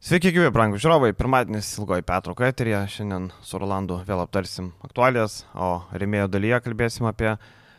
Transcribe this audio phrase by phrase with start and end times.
[0.00, 1.10] Sveiki, gyvi, brangų žiūrovai.
[1.12, 2.78] Pirmadienis ilgoji Petro eterija.
[2.88, 7.34] Šiandien su Rolandu vėl aptarsim aktualijas, o remėjo dalyje kalbėsim apie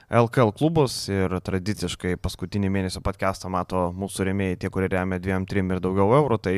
[0.05, 5.73] LKL klubus ir tradiciškai paskutinį mėnesio podcastą mato mūsų remėjai, tie, kurie remia 2, 3
[5.73, 6.38] ir daugiau eurų.
[6.46, 6.55] Tai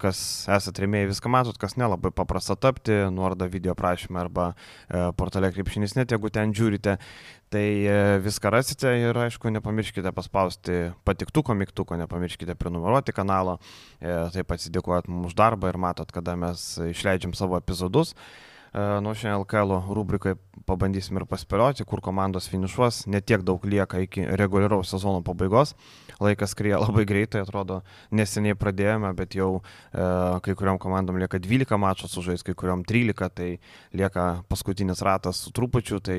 [0.00, 0.18] kas
[0.52, 5.96] esate rėmėjai, viską matot, kas nelabai paprasta tapti, nuoroda video prašymą arba e, portale krepšinis
[5.98, 6.96] net, jeigu ten žiūrite,
[7.52, 13.56] tai e, viską rasite ir aišku, nepamirškite paspausti patiktuko mygtuko, nepamirškite prenumeruoti kanalą,
[14.00, 18.12] e, taip atsidėkojat mums už darbą ir matot, kada mes išleidžiam savo epizodus.
[18.12, 20.34] E, nuo šiandien LKL rubrikai
[20.66, 23.04] pabandysim ir paspėlioti, kur komandos finišuos.
[23.10, 25.74] Netiek daug lieka iki reguliaraus sezono pabaigos.
[26.20, 30.06] Laikas skrieja labai greitai, atrodo, neseniai pradėjome, bet jau e,
[30.44, 33.50] kai kuriam komandom lieka 12 mačų sužais, kai kuriam 13, tai
[33.96, 36.00] lieka paskutinis ratas su trupučiu.
[36.00, 36.18] Tai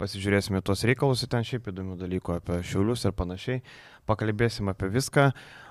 [0.00, 3.60] pasižiūrėsime tuos reikalus, ten šiaip įdomių dalykų apie šiulius ir panašiai,
[4.08, 5.30] pakalbėsim apie viską.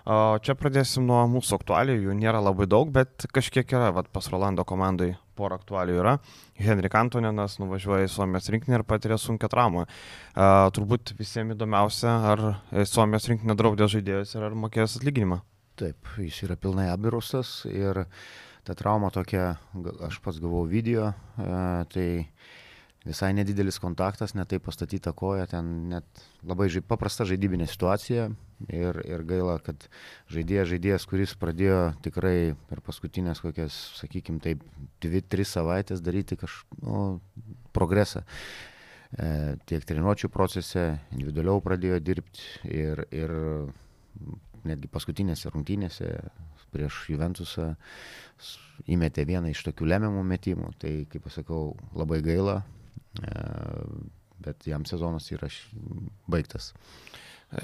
[0.09, 4.29] O čia pradėsim nuo mūsų aktualijų, jų nėra labai daug, bet kažkiek yra, vad pas
[4.31, 6.15] Rolando komandai pora aktualijų yra.
[6.59, 9.85] Henrik Antoninas nuvažiuoja į Suomijos rinkinį ir patiria sunkę traumą.
[9.85, 12.45] Uh, turbūt visiems įdomiausia, ar
[12.89, 15.41] Suomijos rinkinė draudė žaidėjus ir ar mokės atlyginimą.
[15.79, 18.03] Taip, jis yra pilnai apirustas ir
[18.67, 19.53] ta trauma tokia,
[20.05, 22.09] aš pats gavau video, uh, tai
[23.07, 28.27] visai nedidelis kontaktas, netai pastatyta koja, ten net labai žai, paprasta žaidybinė situacija
[28.67, 29.87] ir, ir gaila, kad
[30.33, 34.65] žaidėjas, žaidėjas, kuris pradėjo tikrai per paskutinės kokias, sakykime, taip,
[35.03, 37.05] dvi, tris savaitės daryti kažkokį nu,
[37.75, 38.25] progresą.
[39.09, 43.31] E, tiek treniruočio procese, individualiau pradėjo dirbti ir, ir
[44.67, 46.11] netgi paskutinėse rungtynėse
[46.69, 47.71] prieš Juventusą
[48.91, 50.73] įmetė vieną iš tokių lemiamų metimų.
[50.81, 52.59] Tai, kaip pasakau, labai gaila,
[54.39, 55.49] bet jam sezonas yra
[56.29, 56.73] baigtas.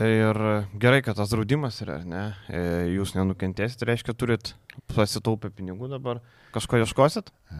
[0.01, 0.37] Ir
[0.81, 2.23] gerai, kad tas draudimas yra, ne?
[2.49, 2.61] E,
[2.95, 4.55] jūs nenukentėsit, tai reiškia, turit
[4.95, 6.23] pasitaupę pinigų dabar.
[6.55, 7.29] Kažko ieškosit?
[7.53, 7.59] E,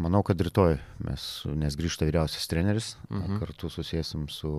[0.00, 3.42] manau, kad rytoj mes, nes grįžta vyriausias treneris, mhm.
[3.42, 4.54] kartu susėsim su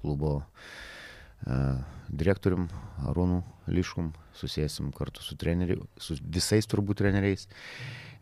[0.00, 0.38] klubo
[2.10, 2.66] direktorium
[3.08, 3.40] Arūnu
[3.72, 7.46] Liškum, susėsim kartu su treneriu, su visais turbūt treneriais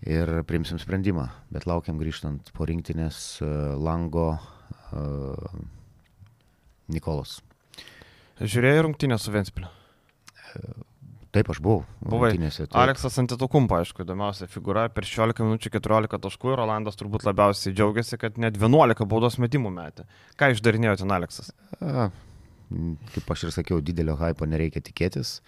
[0.06, 1.28] ir priimsim sprendimą.
[1.53, 3.48] Bet laukiam grįžtant po rinktinės e,
[3.78, 5.56] lango uh,
[6.92, 7.38] Nikolos.
[8.38, 9.69] Žiūrėjai rungtynę su Ventspiliu?
[9.69, 10.60] E,
[11.34, 11.82] taip, aš buvau.
[12.00, 12.31] Buvai.
[12.78, 14.87] Aleksas Antetokumpa, aišku, įdomiausia figūra.
[14.94, 19.75] Per 16 minučių 14 taškų ir Rolandas turbūt labiausiai džiaugiasi, kad net 11 baudos metimų
[19.75, 20.06] metė.
[20.38, 21.50] Ką išdarinėjo ten Aleksas?
[21.82, 22.08] A,
[23.16, 25.41] kaip aš ir sakiau, didelio hypo nereikia tikėtis.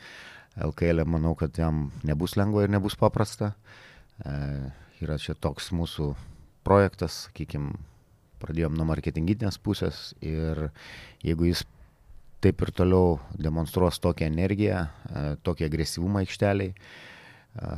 [0.59, 3.55] LKL manau, kad jam nebus lengva ir nebus paprasta.
[3.55, 3.90] Uh, E,
[5.01, 6.13] yra čia toks mūsų
[6.67, 7.75] projektas, sakykime,
[8.41, 10.71] pradėjom nuo marketinginės pusės ir
[11.25, 11.65] jeigu jis
[12.41, 17.73] taip ir toliau demonstruos tokią energiją, e, tokį agresyvumą aikšteliai, e,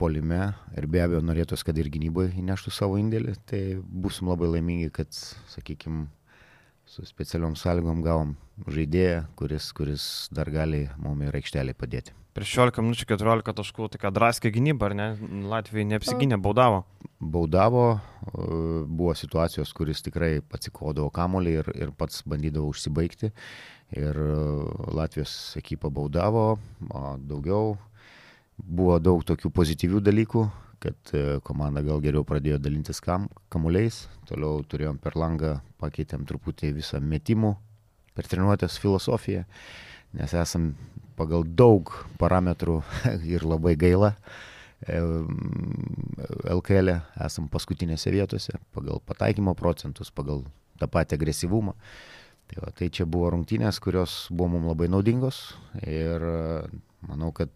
[0.00, 0.40] polime
[0.76, 5.16] ir be abejo norėtųsi, kad ir gynybai įneštų savo indėlį, tai busim labai laimingi, kad,
[5.54, 6.08] sakykime,
[6.90, 8.32] su specialiom sąlygom gavom
[8.66, 12.14] žaidėją, kuris, kuris dar gali mum ir aikšteliai padėti.
[12.34, 15.06] Prieš 16 minučių 14 taškų, tai ką draskė gynyba, ar ne?
[15.50, 16.80] Latvijai neapsigynė, baudavo.
[17.20, 18.46] Baudavo, e,
[18.86, 23.30] buvo situacijos, kuris tikrai atsikodavo kamolį ir, ir pats bandydavo užsibaigti.
[23.98, 24.34] Ir e,
[24.98, 26.56] Latvijos ekipa baudavo,
[26.90, 27.76] daugiau
[28.58, 30.46] buvo daug tokių pozityvių dalykų,
[30.80, 36.72] kad e, komanda gal geriau pradėjo dalintis kam, kamuoliais, toliau turėjom per langą, pakeitėm truputį
[36.78, 37.52] visą metimų
[38.16, 39.44] per treniruotės filosofiją,
[40.16, 40.72] nes esam
[41.20, 42.80] pagal daug parametrų
[43.34, 44.14] ir labai gaila.
[44.80, 46.94] LKL e
[47.26, 50.46] esam paskutinėse vietose pagal pataikymo procentus, pagal
[50.80, 51.74] tą patį agresyvumą.
[52.48, 55.42] Tai, va, tai čia buvo rungtynės, kurios buvo mums labai naudingos
[55.84, 56.64] ir e,
[57.06, 57.52] manau, kad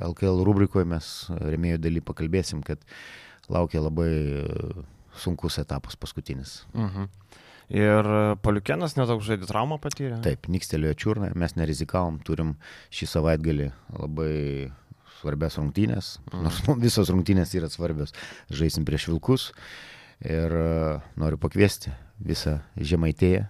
[0.00, 2.80] LKL rubrikoje mes remėjų daly pakalbėsim, kad
[3.52, 4.10] laukia labai
[5.20, 6.62] sunkus etapas paskutinis.
[6.72, 7.10] Mhm.
[7.72, 8.08] Ir
[8.44, 10.18] Paliukienas nedaug žaidė traumą patyrė.
[10.24, 12.56] Taip, nikstelėjo čiurną, mes nerizikavom, turim
[12.92, 14.32] šį savaitgalį labai
[15.22, 16.42] svarbias rungtynės, mm.
[16.42, 18.12] nors nu, visos rungtynės yra svarbios,
[18.52, 19.52] žaisim prieš Vilkus
[20.26, 20.52] ir
[21.18, 23.46] noriu pakviesti visą žemaitėją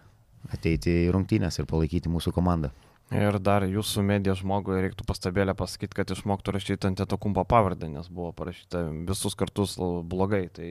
[0.53, 2.73] ateiti į rungtynės ir palaikyti mūsų komandą.
[3.13, 8.09] Ir dar jūsų medijos žmogui reiktų pastabėlę pasakyti, kad išmoktų rašyti ant Tetokumpo pavardę, nes
[8.13, 10.47] buvo parašyta visus kartus blogai.
[10.53, 10.69] Tai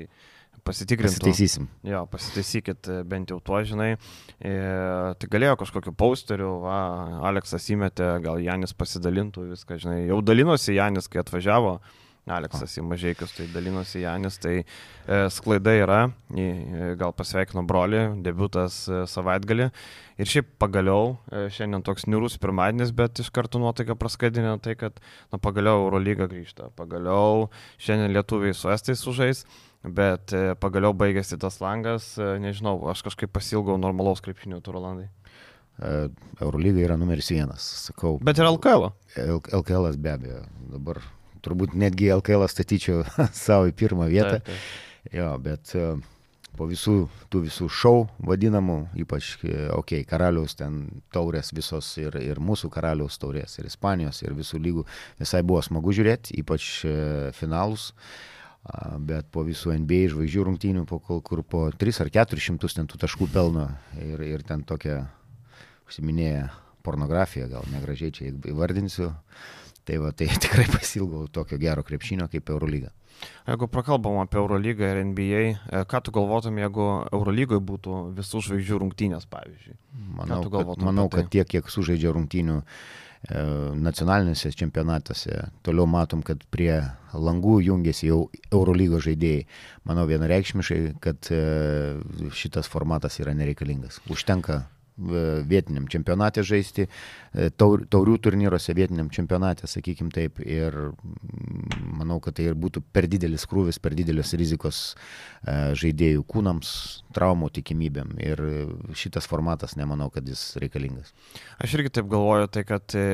[0.67, 1.17] pasitikrintų.
[1.17, 1.67] Pasitaisysim.
[1.88, 3.95] Jo, pasitaisykit e, bent jau tuo, žinai.
[4.38, 4.53] E,
[5.17, 6.77] tai galėjo kažkokiu posteriu, va,
[7.29, 9.99] Aleksas įmetė, gal Janis pasidalintų viską, žinai.
[10.09, 11.79] Jau dalinosi Janis, kai atvažiavo
[12.29, 14.65] Aleksas į mažiekius, tai dalinosi Janis, tai e,
[15.33, 19.69] sklaida yra, e, gal pasveikino brolį, debutas e, savaitgalį.
[20.21, 25.00] Ir šiaip pagaliau, e, šiandien toks niurus pirmadienis, bet iš karto nuotaika praskadinė tai, kad
[25.33, 27.47] na, pagaliau Eurolyga grįžta, pagaliau
[27.81, 29.41] šiandien lietuviai su estais sužais.
[29.81, 35.09] Bet e, pagaliau baigėsi tas langas, e, nežinau, aš kažkaip pasilgau normalaus krepšinio Turolandai.
[35.81, 38.19] Eurolyga yra numeris vienas, sakau.
[38.21, 38.91] Bet ir LKL.
[39.57, 40.44] LKL be abejo.
[40.69, 41.00] Dabar
[41.45, 43.03] turbūt netgi LKL statyčiau
[43.45, 44.39] savo į pirmą vietą.
[44.39, 45.13] Taip, taip.
[45.17, 45.85] Jo, bet e,
[46.57, 46.95] po visų
[47.31, 47.95] tų visų šou
[48.27, 50.83] vadinamų, ypač, okei, okay, karaliaus ten
[51.13, 54.85] taurės visos ir, ir mūsų karaliaus taurės, ir Ispanijos, ir visų lygų,
[55.21, 56.97] visai buvo smagu žiūrėti, ypač e,
[57.38, 57.91] finalus.
[59.01, 63.25] Bet po visų NBA žvaigždžių rungtynių, po, kur po 3 ar 400 ten tų taškų
[63.33, 63.63] pelno
[63.97, 64.99] ir, ir ten tokia
[65.89, 66.51] užsiminėja
[66.85, 69.09] pornografija, gal negražiai čia įvardinsiu,
[69.85, 72.91] Tai va, tai tikrai pasilgau tokio gero krepšinio kaip Eurolyga.
[73.45, 78.79] Jeigu prakalbam apie Eurolygą ir NBA, e, ką tu galvotum, jeigu Eurolygoje būtų visų žvaigždžių
[78.81, 79.77] rungtynės, pavyzdžiui?
[80.17, 81.21] Manau, kad, manau tai?
[81.21, 82.65] kad tiek, kiek sužaidžia rungtynių e,
[83.77, 86.73] nacionaliniuose čempionatuose, toliau matom, kad prie
[87.13, 89.45] langų jungiasi jau Eurolygos žaidėjai.
[89.89, 91.41] Manau vienareikšmiškai, kad e,
[92.37, 94.01] šitas formatas yra nereikalingas.
[94.09, 94.63] Užtenka
[95.48, 96.88] vietiniam čempionate žaisti,
[97.33, 100.39] e, taur, taurių turnyruose vietiniam čempionate, sakykim taip.
[100.45, 106.25] Ir mm, manau, kad tai ir būtų per didelis krūvis, per didelis rizikos e, žaidėjų
[106.30, 106.74] kūnams,
[107.15, 108.15] traumų tikimybėm.
[108.24, 108.44] Ir
[108.98, 111.12] šitas formatas nemanau, kad jis reikalingas.
[111.62, 113.06] Aš irgi taip galvoju, tai kad e,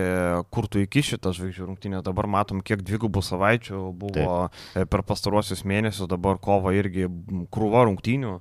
[0.54, 4.90] kur tu iki šitą žvaigždžių rungtynę, dabar matom, kiek dvigubų savaičių buvo taip.
[4.92, 7.10] per pastaruosius mėnesius, dabar kovo irgi
[7.54, 8.38] krūva rungtynių.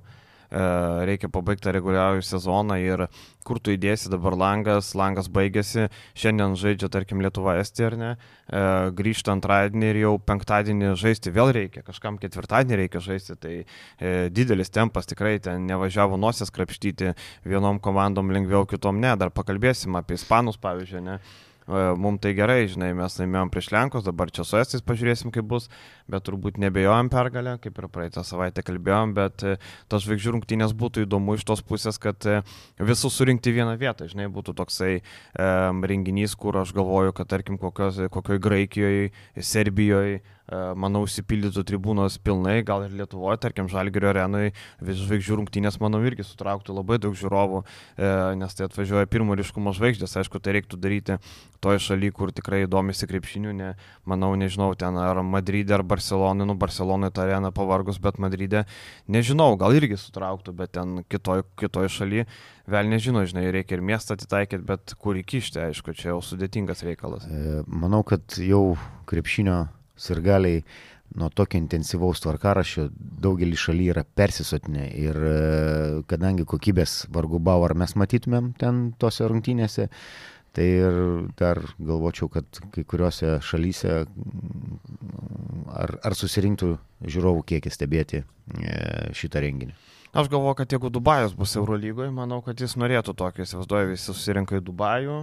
[0.47, 0.59] E,
[1.09, 3.05] reikia pabaigti reguliarų sezoną ir
[3.47, 5.87] kur tu įdėsi dabar langas, langas baigėsi,
[6.19, 8.61] šiandien žaidžia, tarkim, Lietuva Estija ar ne, e,
[8.95, 14.71] grįžta antradienį ir jau penktadienį žaisti vėl reikia, kažkam ketvirtadienį reikia žaisti, tai e, didelis
[14.71, 17.11] tempas tikrai ten nevažiavo nosies krapštyti,
[17.47, 21.19] vienom komandom lengviau, kitom ne, dar pakalbėsim apie Ispanus pavyzdžiui, ne.
[21.67, 25.65] Mums tai gerai, žinai, mes laimėjom prieš Lenkus, dabar čia su Estais pažiūrėsim, kaip bus,
[26.11, 29.57] bet turbūt nebejojom pergalę, kaip ir praeitą savaitę kalbėjom, bet e,
[29.91, 32.39] tos žvaigždžių rungtynės būtų įdomu iš tos pusės, kad e,
[32.79, 37.99] visus surinkti vieną vietą, žinai, būtų toksai um, renginys, kur aš galvoju, kad tarkim kokios,
[38.13, 40.21] kokioj Graikijoje, Serbijoje,
[40.79, 46.23] manau, užsipildytų tribūnos pilnai, gal ir Lietuvoje, tarkim, Žalgirio arenoje, vis žvaigždžių rungtynės, manau, irgi
[46.23, 47.63] sutrauktų labai daug žiūrovų,
[47.97, 51.17] e, nes tai atvažiuoja pirmo ryškumo žvaigždės, aišku, tai reiktų daryti
[51.63, 53.73] toje šalyje, kur tikrai domisi krepšiniu, ne,
[54.07, 58.65] manau, nežinau, ten ar Madride, ar Barcelonai, nu, Barcelonai tą areną pavargus, bet Madride,
[59.09, 62.27] nežinau, gal irgi sutrauktų, bet ten kitoj, kitoj šalyje,
[62.69, 67.25] vėl nežinau, žinai, reikia ir miestą atitaikyti, bet kur įkišti, aišku, čia jau sudėtingas reikalas.
[67.25, 68.77] E, manau, kad jau
[69.09, 69.65] krepšinio
[69.97, 70.61] sirgaliai
[71.17, 72.89] nuo tokio intensyvaus tvarkaraščio
[73.23, 75.37] daugelį šaly yra persisotinę ir e,
[76.11, 79.87] kadangi kokybės vargu bau ar mes matytumėm ten tose rungtynėse,
[80.57, 80.99] tai ir
[81.37, 83.93] dar galvočiau, kad kai kuriuose šalyse
[85.77, 86.73] ar, ar susirinktų
[87.05, 88.25] žiūrovų kiekis stebėti e,
[89.17, 89.77] šitą renginį.
[90.17, 94.57] Aš galvoju, kad jeigu Dubajus bus Eurolygoje, manau, kad jis norėtų tokį, įsivaizduoju, visi susirinka
[94.57, 95.19] į Dubajų,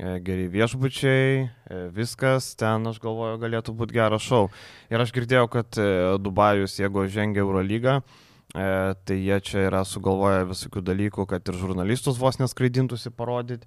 [0.00, 1.32] E, geri viešbučiai,
[1.68, 4.46] e, viskas, ten aš galvoju galėtų būti geras šou.
[4.88, 5.80] Ir aš girdėjau, kad
[6.16, 7.98] Dubajus, jeigu žengia Eurolygą,
[8.52, 13.64] tai jie čia yra sugalvoję visokių dalykų, kad ir žurnalistus vos neskraidintųsi parodyti,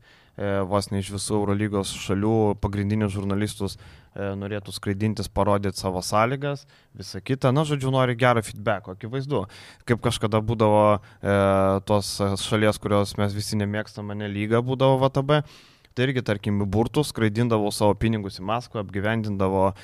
[0.69, 3.79] vos ne iš visų Eurolygos šalių pagrindinius žurnalistus
[4.15, 7.51] norėtų skraidintis, parodyti savo sąlygas, visą kitą.
[7.55, 9.45] Na, žodžiu, nori gerą feedback, akivaizdu.
[9.89, 11.35] Kaip kažkada būdavo e,
[11.89, 12.15] tos
[12.45, 15.41] šalies, kurios mes visi nemėgstame, ne lyga būdavo VTB
[15.95, 19.75] tai irgi, tarkim, burtus, skraidindavo savo pinigus į Maskvą, apgyvendindavo e,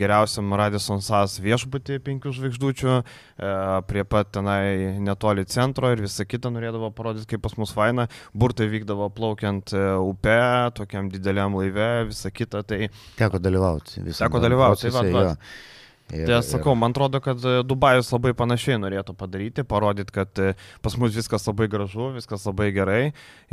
[0.00, 3.54] geriausiam Radisson SAS viešbutį penkių žvaigždučių, e,
[3.88, 8.06] prie pat tenai netoli centro ir visą kitą norėdavo parodyti, kaip pas mus faina.
[8.36, 10.38] Burtai vykdavo plaukiant e, upe,
[10.76, 12.62] tokiam dideliam laive, visą kitą.
[12.68, 12.86] Tai...
[13.18, 14.04] Teko dalyvauti.
[14.12, 15.06] Teko dalyvauti, tai va.
[15.16, 15.36] va.
[16.10, 20.42] Ir, tai aš sakau, man atrodo, kad e, Dubajus labai panašiai norėtų padaryti, parodyti, kad
[20.42, 20.52] e,
[20.82, 23.02] pas mus viskas labai gražu, viskas labai gerai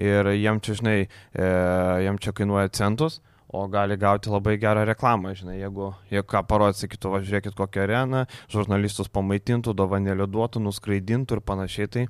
[0.02, 1.50] ir jiem čia, žinai, e,
[2.06, 6.82] jiem čia kainuoja centus, o gali gauti labai gerą reklamą, žinai, jeigu, jeigu ką parodys,
[6.84, 11.88] sakytų, važiuokit kokią areną, žurnalistus pamaitintų, dovanėlį duotų, nuskraidintų ir panašiai.
[11.94, 12.06] Tai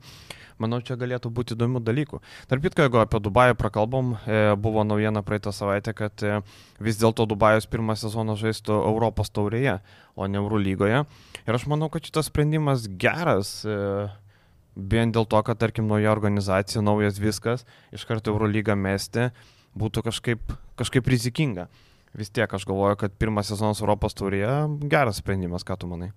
[0.57, 2.21] manau, čia galėtų būti įdomių dalykų.
[2.49, 6.39] Tarp kitko, jeigu apie Dubajų prakalbom, e, buvo naujiena praeitą savaitę, kad e,
[6.81, 9.77] vis dėlto Dubajus pirmą sezoną žaistų Europos taurėje,
[10.17, 11.03] o ne Eurolygoje.
[11.45, 13.59] Ir aš manau, kad šitas sprendimas geras.
[13.65, 14.07] E,
[14.77, 19.31] Vien dėl to, kad, tarkim, nauja organizacija, naujas viskas, iš karto Eurolygą mesti,
[19.79, 21.67] būtų kažkaip, kažkaip rizikinga.
[22.17, 24.49] vis tiek aš galvoju, kad pirmas sezonas Europos taurėje
[24.89, 26.11] geras sprendimas, ką tu manai?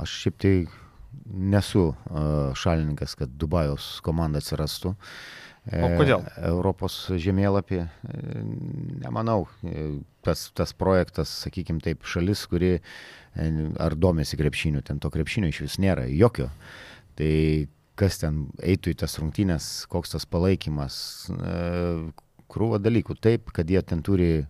[0.00, 0.54] Aš šiaip tai
[1.26, 1.92] nesu
[2.56, 4.94] šalininkas, kad Dubajaus komanda atsirastų.
[5.62, 6.24] O kodėl?
[6.26, 8.40] E, Europos žemėlapį, e,
[9.04, 12.72] nemanau, e, tas, tas projektas, sakykime taip, šalis, kuri
[13.80, 16.48] ar domėsi krepšiniu, ten to krepšinio iš vis nėra, jokio.
[17.16, 17.30] Tai
[17.98, 20.96] kas ten eitų į tas rungtynės, koks tas palaikymas,
[21.32, 21.56] e,
[22.52, 23.16] krūva dalykų.
[23.20, 24.46] Taip, kad jie ten turi e,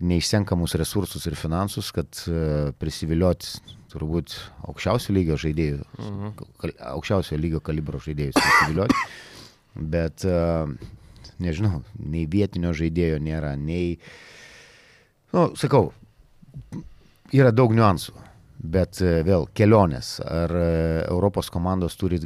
[0.00, 4.34] neišsenkamus resursus ir finansus, kad e, prisivilioti turbūt
[4.68, 6.32] aukščiausio lygio žaidėjų, Mhm.
[6.92, 8.94] aukščiausio lygio kalibro žaidėjus prisivilioti.
[9.78, 10.24] Bet,
[11.38, 13.98] nežinau, nei vietinio žaidėjo nėra, nei,
[15.32, 15.92] nu, sakau,
[17.32, 18.12] yra daug niuansų.
[18.58, 20.16] Bet e, vėl kelionės.
[20.26, 20.62] Ar e,
[21.06, 22.18] Europos komandos turi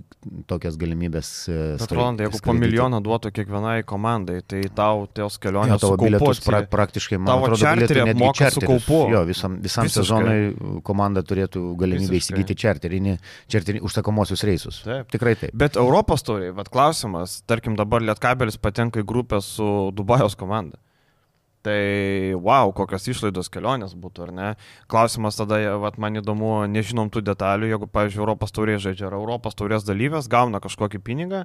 [0.49, 1.29] tokias galimybės?
[1.53, 5.99] e, Bet Rolandai, jeigu po milijoną duotų kiekvienai komandai, tai tau tos Jo, kelionės tavo
[6.01, 9.01] bilietus pra, praktiškai, man tavo atrodo, galėtų netgi kaupu.
[9.13, 10.07] Jo, visam, visam Visiškai.
[10.07, 12.39] sezonui komanda turėtų galimybę Visiškai.
[12.41, 13.19] įsigyti čarterinį,
[13.53, 14.81] čarterinį užsakomosius reisus.
[14.87, 15.13] Taip.
[15.13, 15.53] Tikrai taip.
[15.53, 20.81] Bet Europos tauriai, vad klausimas, tarkim dabar Lietkabelis patenka į grupę su Dubajos komanda.
[21.63, 21.81] Tai
[22.43, 24.49] wow, kokios išlaidos kelionės būtų, ar ne?
[24.91, 29.55] Klausimas tada, vat, man įdomu, nežinom tų detalių, jeigu, pavyzdžiui, Europos taurė žaidžia, ar Europos
[29.55, 31.45] taurės dalyvės gauna kažkokį pinigą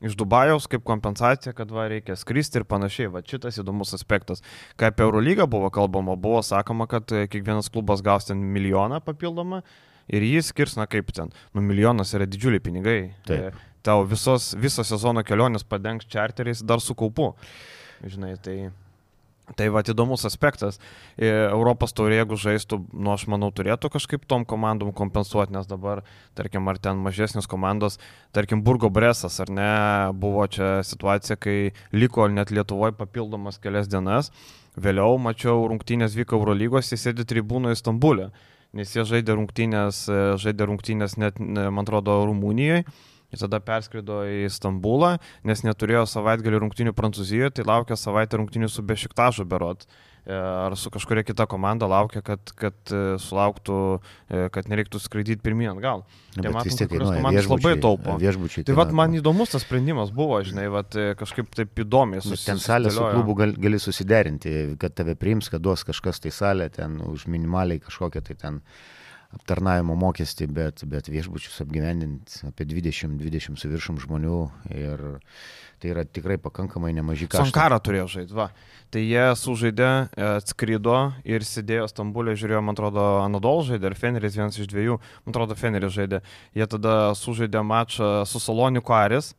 [0.00, 3.10] iš Dubajaus kaip kompensacija, kad va, reikia skristi ir panašiai.
[3.12, 4.42] Va šitas įdomus aspektas.
[4.78, 9.62] Kai apie Eurolygą buvo kalbama, buvo sakoma, kad e, kiekvienas klubas gaus ten milijoną papildomą
[10.08, 13.00] ir jį skirs, na kaip ten, nu milijonas yra didžiuliai pinigai.
[13.28, 13.50] Taip.
[13.50, 17.30] E, Tau visos, viso sezono kelionės padengs čarteriais dar su kaupu.
[18.04, 18.56] Žinai, tai...
[19.56, 20.76] Tai va, įdomus aspektas.
[21.16, 26.02] E, Europos taurė, jeigu žaistų, nu, aš manau, turėtų kažkaip tom komandom kompensuoti, nes dabar,
[26.36, 27.96] tarkim, ar ten mažesnės komandos,
[28.36, 29.70] tarkim, Burgo Bresas, ar ne,
[30.12, 31.56] buvo čia situacija, kai
[31.96, 34.32] liko net Lietuvoje papildomas kelias dienas.
[34.78, 38.28] Vėliau mačiau rungtynės vyko Eurolygos, jis sėdi tribūnoje Stambulė,
[38.76, 42.84] nes jie žaidė rungtynės, e, žaidė rungtynės net, ne, man atrodo, Rumunijoje.
[43.28, 48.84] Jis tada perskrido į Stambulą, nes neturėjo savaitgalį rungtynių Prancūzijoje, tai laukia savaitę rungtynių su
[48.88, 49.84] Bešiktažu berot.
[50.28, 53.76] E, Ar su kažkuria kita komanda laukia, kad, kad e, sulauktų,
[54.32, 56.06] e, kad nereiktų skraidyti pirmyn atgal.
[56.38, 58.16] Tai matom, vis tiek komandos labai taupo.
[58.20, 62.48] Viešbučiai Tai vad man įdomus tas sprendimas buvo, žinai, vat, kažkaip taip įdomiai Bet susi-
[62.48, 66.68] Ten salė su klubu gal, gali susiderinti, kad tave priims, kad duos kažkas tai salę,
[66.72, 68.62] ten už minimaliai kažkokią tai ten
[69.36, 74.38] aptarnavimo mokestį, bet, bet viešbučius apgyvendinti apie 20-20 su viršum žmonių
[74.72, 75.02] ir
[75.78, 77.50] tai yra tikrai pakankamai nemažai kaštų.
[77.50, 78.48] Sankarą turėjo žaisti, va.
[78.90, 80.96] Tai jie sužaidė, e, atskrido
[81.28, 85.58] ir sėdėjo Stambulė, žiūrėjo, man atrodo, Anadol žaidė, ar Feneris vienas iš dviejų, man atrodo,
[85.60, 86.22] Feneris žaidė.
[86.56, 89.34] Jie tada sužaidė mačą su Saloniku Aris,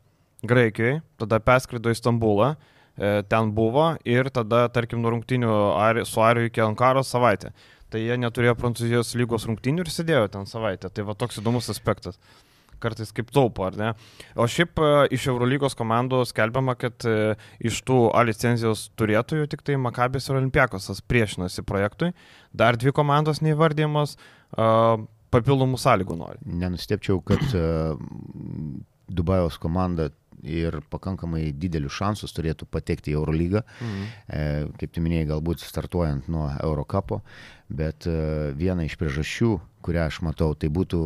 [0.48, 2.54] Graikijoje, tada perskrido į Stambulą,
[2.96, 7.52] e, ten buvo ir tada, tarkim, nuo rungtinių su Ariu iki Ankaros savaitę.
[7.90, 10.92] Tai jie neturėjo Prancūzijos lygos rungtinių ir sėdėjo ten savaitę.
[10.94, 12.20] Tai va toks įdomus aspektas.
[12.80, 13.90] Kartais kaip taupo, ar ne?
[14.40, 19.66] O šiaip e, iš Eurolygos komandų skelbiama, kad e, iš tų A licenzijos turėtojų tik
[19.68, 22.14] tai Makabės ir Olimpiakosas priešinasi projektui.
[22.56, 24.16] Dar dvi komandos neįvardymos
[25.30, 26.40] papildomų sąlygų nori.
[26.42, 27.44] Nenustepčiau, kad
[29.10, 30.08] Dubajaus komanda
[30.44, 33.64] ir pakankamai didelius šansus turėtų patekti į Eurolygą.
[33.80, 34.10] Mhm.
[34.28, 34.44] E,
[34.82, 37.22] kaip tu minėjai, galbūt startuojant nuo Eurocapo,
[37.70, 38.18] bet e,
[38.58, 39.56] viena iš priežasčių,
[39.86, 41.04] kurią aš matau, tai būtų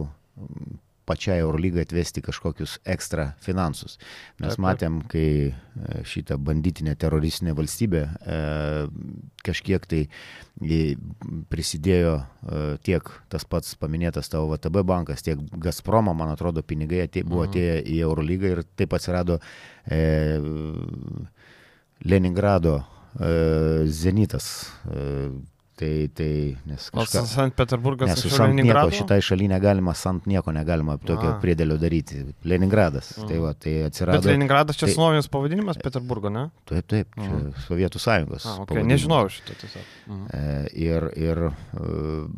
[1.05, 3.97] pačiai Eurolygai atvesti kažkokius ekstra finansus.
[4.39, 5.53] Mes matėm, kai e,
[6.07, 8.37] šitą banditinę teroristinę valstybę e,
[9.43, 10.01] kažkiek tai
[10.61, 10.95] į-
[11.51, 17.23] prisidėjo e, tiek tas pats paminėtas tavo VTB bankas, tiek Gazpromo, man atrodo, pinigai atė,
[17.27, 17.51] buvo Mhm.
[17.51, 19.39] atėję į Eurolygą ir taip atsirado
[19.85, 20.39] e,
[22.05, 22.83] Leningrado
[23.19, 24.71] e, Zenitas.
[25.75, 27.23] Tai, tai, nes O kažką...
[27.25, 31.39] Sankt Peterburgas Nes su Sant nieko šitai šaliai negalima, Sant nieko negalima tokio A.
[31.41, 32.21] priedėlio daryti.
[32.45, 33.09] Leningradas.
[33.17, 33.27] Mhm.
[33.31, 34.29] Tai va, tai Bet atsirado.
[34.29, 36.45] Leningradas čia tai- sunovinis pavadinimas Peterburgo, ne?
[36.69, 37.51] Taip, taip, čia Mhm.
[37.65, 38.45] Sovietų sąjungos.
[38.45, 38.83] A, okay.
[38.85, 39.89] Nežinojau šito tiesiog.
[40.07, 40.25] Mhm.
[40.29, 42.29] E, Ir, ir e,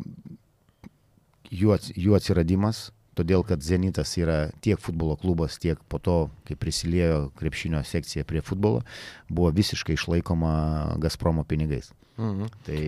[1.52, 6.16] jų, jų atsiradimas, todėl kad Zenitas yra tiek futbolo klubas, tiek po to,
[6.48, 8.82] kai prisiliejo krepšinio sekcija prie futbolo,
[9.28, 11.92] buvo visiškai išlaikoma Gazpromo pinigais.
[12.16, 12.50] Mhm.
[12.66, 12.82] Tai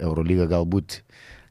[0.00, 1.00] Eurolyga galbūt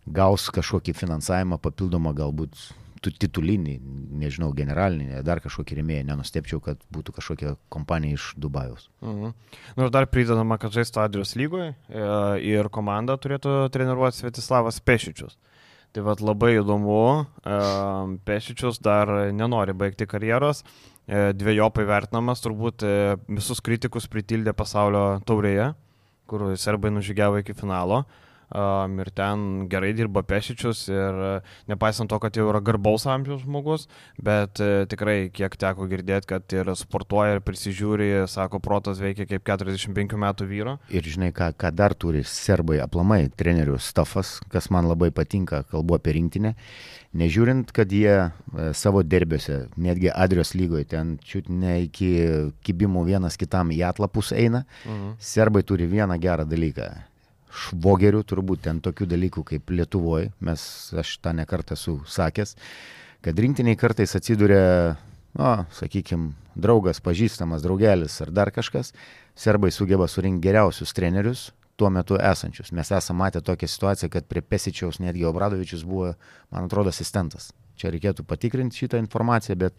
[0.09, 2.57] gaus kažkokį finansavimą papildomą, galbūt
[3.01, 3.77] tu- titulinį,
[4.19, 8.89] nežinau, generalinį, dar kažkokį rėmėją, nenustepčiau, kad būtų kažkokia kompanija iš Dubajaus.
[9.01, 9.33] Mhm.
[9.77, 11.75] Nu ir dar pridedama, kad žaistų Adrijos lygoje
[12.43, 15.37] ir komanda turėtų treniruoti Svetislavas Pešičius.
[15.89, 17.59] Tai vad labai įdomu, e,
[18.27, 20.61] Pešičius dar nenori baigti karjeros,
[21.09, 25.73] e, dviejopai vertinamas, turbūt e, visus kritikus pritildė pasaulio taurėje.
[26.29, 28.03] kur serbai nužygiavo iki finalo.
[28.49, 31.17] Um, ir ten gerai dirba Pešičius ir
[31.69, 33.85] nepaisant to, kad jau yra garbaus amžiaus žmogus,
[34.17, 39.45] bet uh, tikrai kiek teko girdėti, kad ir sportuoja ir prisižiūri, sako, protas veikia kaip
[39.45, 40.77] 45 metų vyro.
[40.89, 45.99] Ir žinai, ką, ką dar turi serbai aplamai, trenerių stafas, kas man labai patinka, kalbu
[45.99, 46.55] apie rinktinę.
[47.19, 48.31] Nežiūrint, kad jie e,
[48.77, 52.11] savo derbiuose, netgi Adrios lygoje, ten čiut ne iki
[52.65, 55.15] kibimų vienas kitam į atlapus eina, mhm.
[55.21, 56.89] serbai turi vieną gerą dalyką
[57.49, 60.63] švogerių, turbūt ten tokių dalykų kaip Lietuvoje, mes,
[60.97, 62.55] aš tą nekartą esu sakęs,
[63.25, 64.97] kad rinktiniai kartais atsiduria,
[65.35, 68.93] o, sakykime, draugas, pažįstamas, draugelis ar dar kažkas,
[69.39, 72.73] serbai sugeba surinkti geriausius trenerius tuo metu esančius.
[72.75, 76.13] Mes esame matę tokią situaciją, kad prie Pesičiaus netgi Obradovičius buvo,
[76.51, 77.53] man atrodo, asistentas.
[77.79, 79.77] Čia reikėtų patikrinti šitą informaciją, bet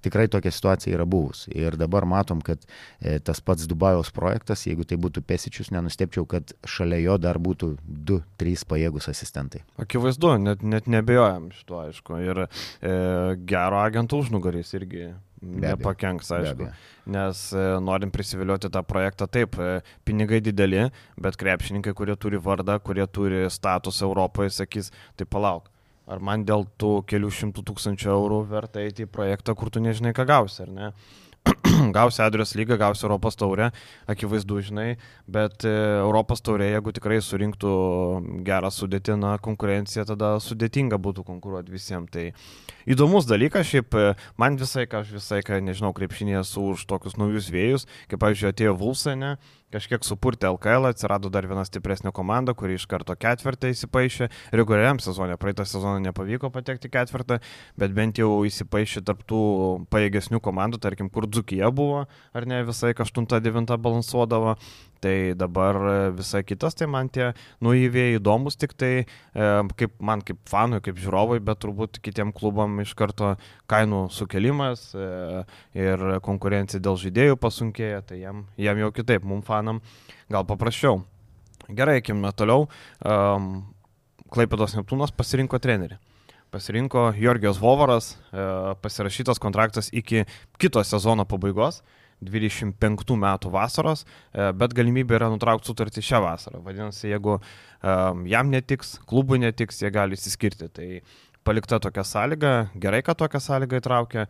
[0.00, 1.46] tikrai tokia situacija yra buvus.
[1.52, 2.62] Ir dabar matom, kad
[3.00, 7.72] e, tas pats Dubajaus projektas, jeigu tai būtų Pesičius, nenustepčiau, kad šalia jo dar būtų
[8.10, 9.64] 2-3 pajėgus asistentai.
[9.82, 12.20] Akivaizdu, net, net nebejojam šito, aišku.
[12.24, 12.48] Ir e,
[13.48, 15.12] gero agentų užnugarys irgi
[15.42, 16.70] nepakenks, aišku.
[17.12, 20.88] Nes e, norim prisivilioti tą projektą, taip, e, pinigai dideli,
[21.20, 25.70] bet krepšininkai, kurie turi vardą, kurie turi statusą Europoje, sakys, tai palauk
[26.06, 30.14] Ar man dėl tų kelių šimtų tūkstančių eurų verta eiti į projektą, kur tu nežinai,
[30.14, 30.92] ką gausi, ar ne?
[31.96, 33.70] gausi Adrios lygą, gausi Europos taurę,
[34.06, 34.96] akivaizdu, žinai,
[35.30, 37.72] bet e, Europos taurė, jeigu tikrai surinktų
[38.46, 42.10] gerą sudėtį, na, konkurencija, tada sudėtinga būtų konkuruoti visiems.
[42.14, 42.28] Tai
[42.90, 44.06] įdomus dalykas, šiaip e,
[44.40, 48.52] man visai, ką aš visai, ką nežinau, krepšinėje esu už tokius naujus vėjus, kaip, pavyzdžiui,
[48.52, 49.36] atėjo Vulsane,
[49.74, 54.28] kažkiek supurtė LKL, atsirado dar viena stipresnė komanda, kuri iš karto ketvirtą įsipaišė.
[54.56, 57.40] Reguliariam sezonė, praeitą sezoną nepavyko patekti ketvirtą,
[57.80, 59.40] bet bent jau įsipaišė tarptų
[59.92, 62.06] pajėgesnių komandų, tarkim, kur Dzukija buvo,
[62.36, 64.56] ar ne visai 8-9 balansuodavo.
[65.06, 65.76] Tai dabar
[66.18, 67.28] visai kitas, tai man tie
[67.62, 69.04] nuįvėjai įdomus, tik tai e,
[69.78, 73.36] kaip man kaip fanui, kaip žiūrovui, bet turbūt kitiem klubam iš karto
[73.70, 75.44] kainų sukelimas e,
[75.78, 79.78] ir konkurencija dėl žaidėjų pasunkėja, tai jam, jam jau kitaip, mums fanam
[80.32, 81.04] gal paprasčiau.
[81.70, 82.66] Gerai, eikime toliau.
[84.34, 86.00] Klaipėdos Neptūnas pasirinko trenerį
[86.50, 88.48] pasirinko Jorgijos Vovaras, e,
[88.82, 90.24] pasirašytas kontraktas iki
[90.58, 91.82] kito sezono pabaigos.
[92.24, 96.62] 25 metų vasaros, e, bet galimybė yra nutraukti sutartį šią vasarą.
[96.64, 100.70] Vadinasi, jeigu um, jam netiks, klubui netiks, jie gali įsiskirti.
[100.72, 100.88] Tai
[101.46, 104.26] palikta tokia sąlyga, gerai, kad tokią sąlygą įtraukė.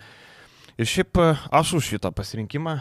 [0.76, 2.74] Ir šiaip e, aš už šitą pasirinkimą,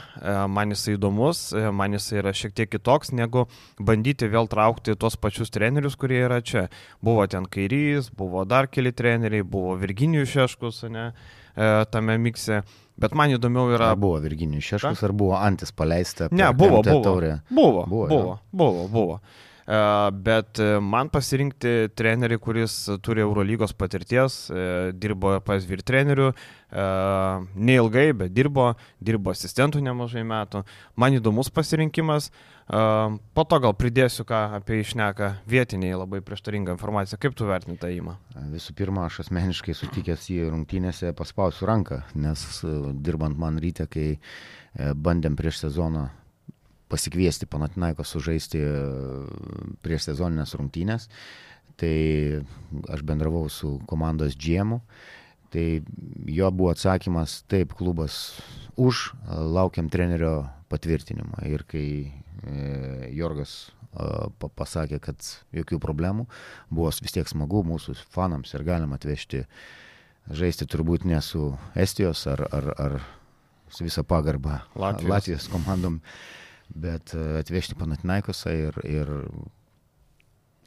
[0.52, 3.46] man jisai įdomus, man jisai yra šiek tiek kitoks, negu
[3.80, 6.66] bandyti vėl traukti tuos pačius trenerius, kurie yra čia.
[7.00, 11.12] Buvo ten Kairys, buvo dar keli treneriai, buvo Virginijus Šeškus, ne,
[11.92, 12.62] tame mikse.
[12.96, 13.90] Bet man įdomiau yra.
[13.92, 16.30] Ar buvo Virginijus Šeškus, ar buvo Antis paleista?
[16.32, 17.02] Ne, buvo, buvo.
[17.04, 17.34] Taurė?
[17.52, 19.18] Buvo, buvo, buvo, buvo, buvo.
[19.66, 26.28] Uh, bet e, man pasirinkti trenerį, kuris turi Eurolygos patirties, uh, dirbo pas vyr trenerių,
[27.56, 28.66] neilgai, bet dirbo,
[29.00, 30.66] dirbo asistentų nemažai metų.
[31.00, 32.28] Man įdomus pasirinkimas.
[32.68, 37.22] Po to gal pridėsiu, ką apie išneka vietiniai labai prieštaringą informaciją.
[37.22, 38.18] Kaip tu vertini tą įmą?
[38.52, 42.44] Visų pirma, aš asmeniškai sutikęs į rungtynėse paspausiu ranką, nes
[43.06, 44.18] dirbant man ryte, kai
[44.76, 46.10] bandėm prieš sezoną
[46.92, 48.62] pasikviesti Panatinaiko sužaisti
[49.86, 51.10] prieš sezoninės rungtynės,
[51.80, 51.96] tai
[52.92, 54.82] aš bendravau su komandos džiemu.
[55.56, 55.64] Tai
[56.28, 58.42] jo buvo atsakymas, taip, klubas
[58.76, 61.46] už, laukiam trenerio patvirtinimą.
[61.48, 61.86] Ir kai
[62.46, 63.72] E, Jorgas
[64.60, 66.26] pasakė, kad jokių problemų,
[66.68, 69.46] buvo vis tiek smagu mūsų fanams ir galim atvežti
[70.28, 72.98] žaisti turbūt ne su Estijos ar, ar, ar
[73.72, 76.02] su visa pagarba Latvijos, Latvijos komandom,
[76.70, 79.12] bet e, atvežti Panatinaikosą ir, ir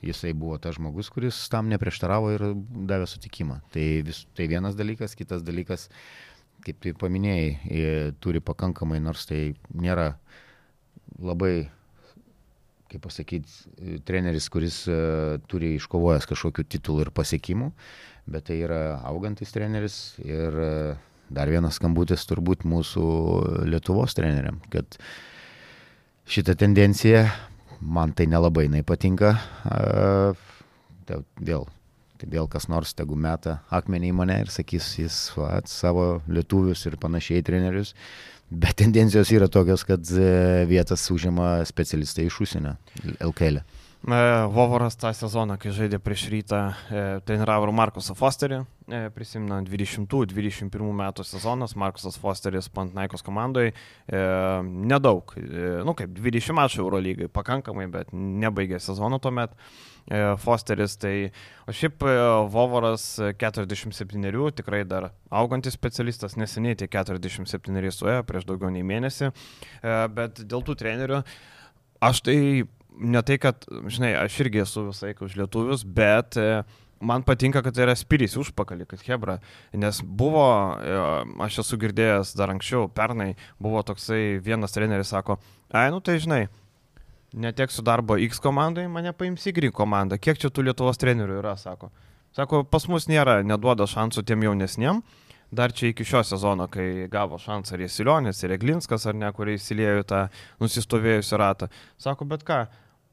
[0.05, 2.45] jisai buvo tas žmogus, kuris tam neprieštaravo ir
[2.89, 3.61] davė sutikimą.
[3.75, 5.89] Tai, vis, tai vienas dalykas, kitas dalykas,
[6.67, 9.41] kaip tu paminėjai, turi pakankamai, nors tai
[9.75, 10.13] nėra
[11.19, 11.69] labai,
[12.89, 17.73] kaip pasakyti, treneris, kuris uh, turi iškovojęs kažkokių titulų ir pasiekimų,
[18.31, 23.05] bet tai yra augantis treneris ir uh, dar vienas skambutis turbūt mūsų
[23.69, 24.99] Lietuvos treneriam, kad
[26.29, 27.25] šita tendencija
[27.81, 29.35] man tai nelabai nepatinka.
[29.65, 30.47] Uh,
[31.41, 31.67] vėl
[32.19, 36.83] Tai vėl kas nors tegu meta akmenį į mane ir sakys, jis va, savo lietuvius
[36.91, 37.93] ir panašiai trenerius.
[38.51, 42.75] Bet tendencijos yra tokios, kad e, vietas užima specialistai iš užsienio
[43.29, 43.61] LKL.
[43.61, 43.88] E.
[44.49, 46.59] Vovoras tą sezoną, kai žaidė prieš rytą,
[47.27, 48.61] treniravo ir Markusą Fosterį,
[49.13, 53.75] prisimena 20-21 metų sezonas, Markusas Fosteris Pantnaikos komandoje,
[54.63, 55.35] nedaug,
[55.85, 59.59] nu kaip 20 mačų Eurolygai, pakankamai, bet nebaigė sezono tuomet.
[60.41, 61.35] Fosteris, tai
[61.69, 62.01] o šiaip
[62.55, 69.35] Vovoras 47, tikrai dar augantis specialistas, neseniai tie 47 suėjo prieš daugiau nei mėnesį,
[70.15, 71.21] bet dėl tų trenerių
[72.09, 72.39] aš tai
[72.99, 76.63] ne tai, kad, žinai, aš irgi esu visai už lietuvius, bet e,
[77.01, 79.39] man patinka, kad tai yra spirys užpakalį, kad Hebra,
[79.73, 80.47] nes buvo,
[80.79, 80.97] e,
[81.47, 85.39] aš esu girdėjęs dar anksčiau, pernai buvo toksai vienas treneris, sako,
[85.71, 86.47] ai, nu tai žinai,
[87.39, 91.93] neteksiu darbo X komandai, mane paims Y komandą, kiek čia tų Lietuvos trenerių yra, sako.
[92.37, 95.01] Sako, pas mus nėra, neduoda šansų tiem jaunesniem,
[95.51, 99.57] dar čia iki šio sezono, kai gavo šansą ir Jesilionis, ir Eglinskas, ar ne, kurie
[99.57, 100.21] įsilėjo tą
[100.61, 101.71] nusistovėjusią ratą.
[102.01, 102.67] Sako, bet ką,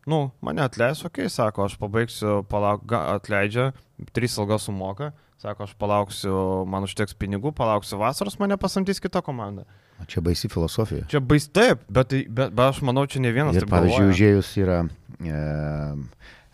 [0.09, 3.71] nu, mane atleis, okei, okay, sako, aš pabaigsiu, palauk, atleidžia,
[4.15, 6.35] trys algas sumoka, sako, aš palauksiu,
[6.69, 9.65] man užteks pinigų, palauksiu vasaros, mane pasamdys kita komanda.
[10.01, 11.07] O čia baisi filosofija.
[11.11, 13.55] Čia bais taip, bet, bet, bet aš manau, čia ne vienas.
[13.55, 14.81] Ir pavyzdžiui, užėjus yra
[15.23, 15.41] e,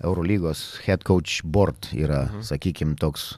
[0.06, 2.46] Eurolygos head coach board, yra, mhm.
[2.46, 3.34] sakykime, toks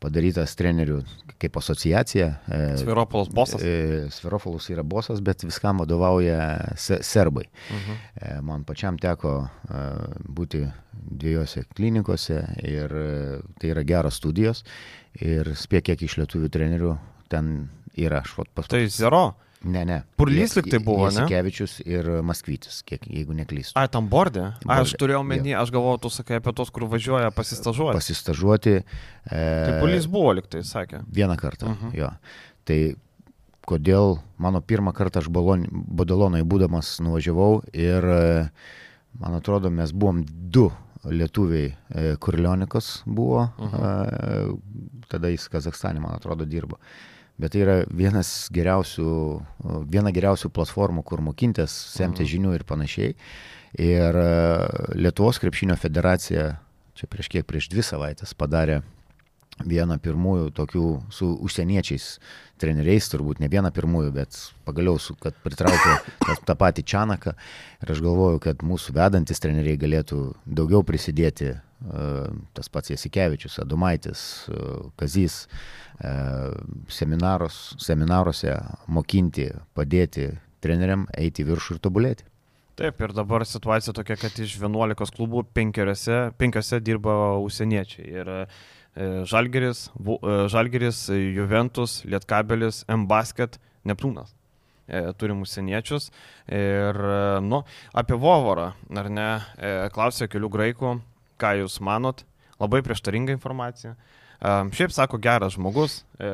[0.00, 1.00] padarytas trenerių
[1.40, 2.28] kaip asociacija.
[2.48, 3.62] E, Sviropolas bosas.
[3.64, 7.46] E, Sviropolas yra bosas, bet viskam vadovauja serbai.
[7.46, 7.98] Uh mhm.
[8.16, 8.40] -huh.
[8.42, 9.48] Man pačiam teko
[10.28, 12.90] būti dviejose klinikose ir
[13.60, 14.64] tai yra geros studijos
[15.20, 18.20] ir spėk, kiek iš lietuvių trenerių ten yra.
[18.20, 19.34] Aš, pas, tai zero.
[19.60, 19.98] Ne, ne.
[20.16, 21.26] Purlys lik tai buvo, ne?
[21.28, 23.74] Kevičius ir Maskvytis, kiek, jeigu neklystu.
[23.76, 24.46] A, tam bordė?
[24.64, 27.98] A, aš turėjau menį, aš galvoju, tu sakai apie tos, kur važiuoja pasistažuoti.
[27.98, 28.74] Pasistažuoti.
[28.80, 28.86] E,
[29.36, 31.02] tai Purlys buvo lik tai, sakė.
[31.12, 31.90] Vieną kartą, uh mhm.
[31.90, 31.98] -huh.
[31.98, 32.10] jo.
[32.64, 32.78] Tai
[33.68, 38.02] kodėl mano pirmą kartą aš Badalonai būdamas nuvažiavau ir
[39.20, 40.70] man atrodo mes buvom du
[41.04, 43.76] lietuviai, e, Kurlionikos buvo, uh mhm.
[43.76, 44.06] -huh.
[44.08, 46.78] e, tada jis Kazakstane, man atrodo, dirbo
[47.40, 49.10] bet tai yra vienas geriausių,
[49.90, 52.30] viena geriausių platformų, kur mokintis, semti mhm.
[52.34, 53.16] žinių ir panašiai.
[53.80, 54.30] Ir e,
[54.98, 56.56] Lietuvos krepšinio federacija
[56.98, 58.80] čia prieš kiek, prieš dvi savaitės padarė
[59.60, 62.06] vieną pirmųjų tokių su užsieniečiais
[62.60, 67.34] treneriais, turbūt ne vieną pirmųjų, bet pagaliau, su, kad pritraukė tą, tą patį Čanaką.
[67.84, 71.54] Ir aš galvoju, kad mūsų vedantis treneriai galėtų daugiau prisidėti,
[72.52, 74.22] tas pats Jasikevičius, Adumaitis,
[75.00, 75.46] Kazys,
[76.92, 78.52] seminarus, seminaruose
[78.92, 80.28] mokinti, padėti
[80.60, 82.26] treneriam eiti viršų ir tobulėti.
[82.80, 88.06] Taip, ir dabar situacija tokia, kad iš 11 klubų penkiose dirba užsieniečiai.
[88.08, 88.44] Ir e,
[89.28, 94.32] Žalgeris, e, Žalgeris, Juventus, Lietkabelis, M-Basket, Neptūnas.
[94.88, 96.08] E, turim užsieniečius.
[96.48, 97.02] Ir,
[97.44, 97.60] nu,
[97.92, 98.70] apie Vovorą,
[99.02, 99.28] ar ne,
[99.92, 100.96] klausė kelių graikų,
[101.40, 102.24] ką jūs manot.
[102.60, 103.94] Labai prieštaringa informacija.
[104.40, 106.30] Šiaip sako, geras žmogus, e,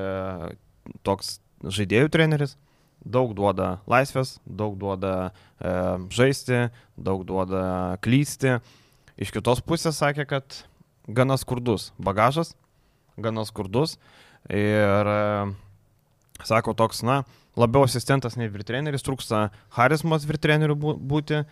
[1.06, 2.54] toks žaidėjų treneris,
[3.02, 5.72] daug duoda laisvės, daug duoda e,
[6.14, 8.58] žaisti, daug duoda klysti.
[9.18, 10.60] Iš kitos pusės sakė, kad
[11.06, 12.54] gana skurdus bagažas,
[13.18, 13.96] gana skurdus
[14.50, 15.20] ir e,
[16.46, 17.22] sako toks, na,
[17.58, 21.42] labiau asistentas nei virtreneris, trūksta charizmas virtrenerių būti,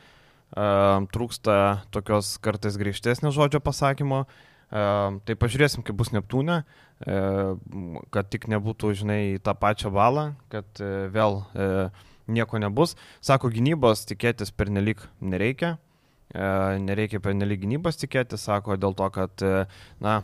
[0.53, 4.25] trūksta tokios kartais griežtesnio žodžio pasakymo,
[4.75, 6.63] Tai pažiūrėsim, kaip bus Neptūne,
[7.05, 11.67] kad tik nebūtų, žinai, tą pačią balą, kad e, vėl e,
[12.27, 12.97] nieko nebus.
[13.23, 15.77] Sako, gynybos tikėtis pernelik nereikia,
[16.35, 19.67] nereikia pernelik gynybos tikėtis, sako, dėl to, kad, e,
[20.03, 20.23] na,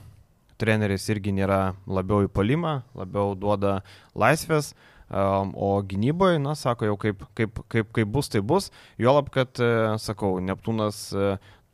[0.60, 3.80] treneris irgi nėra labiau į palimą, labiau duoda
[4.18, 4.72] laisvės,
[5.10, 8.70] o gynyboje, na, sako, jau kaip, kaip, kaip, kaip bus, tai bus.
[9.00, 9.58] Juolab, kad,
[9.98, 11.08] sakau, Neptūnas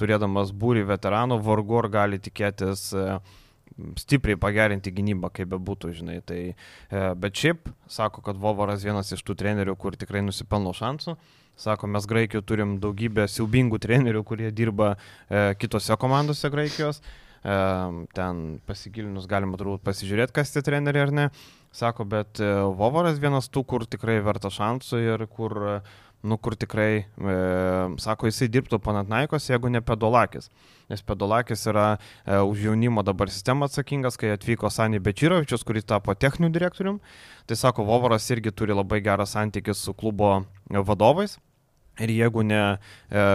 [0.01, 3.07] turėdamas būrį veteranų, vargu ar gali tikėtis e,
[4.01, 6.21] stipriai pagerinti gynybą, kaip be būtų, žinai.
[6.27, 11.17] Tai, e, bet šiaip, sako, kad Vovaras vienas iš tų trenerių, kur tikrai nusipelno šansų.
[11.57, 17.01] Sako, mes Graikijoje turim daugybę siaubingų trenerių, kurie dirba e, kitose komandose Graikijos.
[17.01, 17.57] E,
[18.17, 21.31] ten pasigilinus galima turbūt pasižiūrėti, kas tie treneriai ar ne.
[21.77, 25.75] Sako, bet e, Vovaras vienas tų, kur tikrai verta šansų ir kur e,
[26.27, 27.35] nu kur tikrai, e,
[28.03, 30.49] sako, jisai dirbtų Panatnaikos, jeigu ne Pedolakis.
[30.91, 36.15] Nes Pedolakis yra e, už jaunimo dabar sistemą atsakingas, kai atvyko Sanį Bečirovičius, kuris tapo
[36.15, 37.01] techniniu direktorium.
[37.47, 41.39] Tai sako, Vovaras irgi turi labai gerą santykį su klubo vadovais.
[42.03, 42.77] Ir jeigu ne e,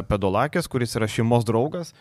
[0.09, 1.95] Pedolakis, kuris yra šeimos draugas,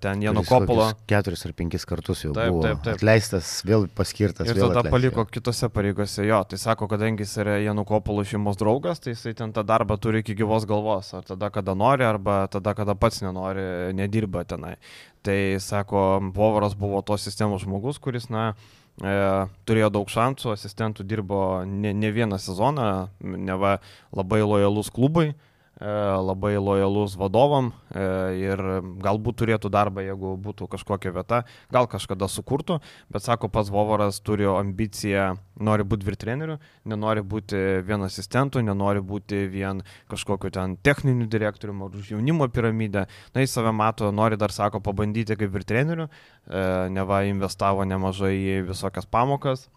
[0.00, 0.86] ten Janu Kuris Kopolo.
[1.08, 2.98] Keturis ar penkis kartus jau Taip, buvo taip, taip.
[2.98, 4.50] atleistas, vėl paskirtas.
[4.50, 4.92] Ir vėl tada atleistas.
[4.92, 6.42] paliko kitose pareigose jo.
[6.50, 10.20] Tai sako, kadangi jis yra Janu Kopolo šeimos draugas, tai jisai ten tą darbą turi
[10.20, 11.14] iki gyvos galvos.
[11.16, 13.64] Ar tada, kada nori, arba tada, kada pats nenori,
[13.96, 14.76] nedirba tenai.
[15.24, 16.04] Tai sako,
[16.36, 18.52] Vovaras buvo tos sistemos žmogus, kuris, na,
[19.00, 19.16] e,
[19.64, 23.78] turėjo daug šansų, asistentų dirbo ne, ne vieną sezoną, neva
[24.12, 28.04] labai lojalus klubui, e, labai lojalus vadovam e,
[28.40, 28.60] ir
[29.04, 32.78] galbūt turėtų darbą, jeigu būtų kažkokia vieta, gal kažkada sukurtų,
[33.12, 36.56] bet sako, pats Vovaras turi ambiciją, nori būti vyr treneriu,
[36.88, 43.04] nenori būti vien asistentų, nenori būti vien kažkokiu ten techniniu direktoriumi ar už jaunimo piramidę.
[43.34, 46.08] Na, jis save mato, nori dar, sako, pabandyti kaip vyr treneriu,
[46.48, 49.68] e, neva investavo nemažai į visokias pamokas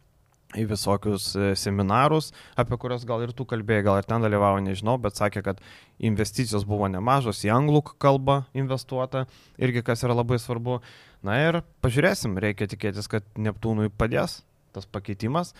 [0.57, 4.97] į visokius e, seminarus, apie kuriuos gal ir tu kalbėjai, gal ir ten dalyvavo, nežinau,
[5.01, 5.61] bet sakė, kad
[6.01, 9.27] investicijos buvo nemažos, į anglų kalbą investuota,
[9.61, 10.79] irgi kas yra labai svarbu.
[11.25, 14.39] Na ir pažiūrėsim, reikia tikėtis, kad Neptūnui padės
[14.73, 15.53] tas pakeitimas.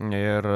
[0.00, 0.46] Ir,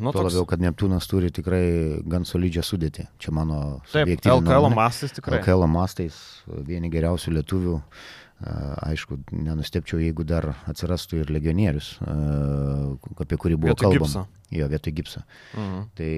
[0.00, 1.64] nu, Tuo toks, labiau, kad Neptūnas turi tikrai
[2.08, 3.04] gan solidžią sudėtį.
[3.20, 3.58] Čia mano
[3.92, 4.78] taip, LKL nuomonė.
[4.78, 5.42] mastais tikrai.
[5.42, 7.74] LKL mastais vieni geriausių lietuvių.
[8.36, 14.04] A, Aišku, nenustepčiau, jeigu dar atsirastų ir legionierius, apie kurį buvo Vietoj kalbama.
[14.04, 14.26] Gipso.
[14.52, 15.22] Jo, vietoj gipso.
[15.56, 15.78] Mhm.
[15.96, 16.10] Tai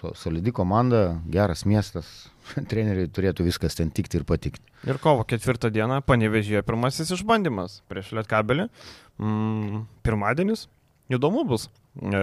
[0.00, 2.10] so- solidi komanda, geras miestas,
[2.70, 4.60] treneriai turėtų viskas ten tikti ir patikti.
[4.86, 8.68] Ir kovo ketvirtą dieną panevežėjo pirmasis išbandymas prieš Lietkabelį.
[9.22, 10.66] Mm, pirmadienis.
[11.10, 11.68] Įdomu bus.
[12.02, 12.20] E,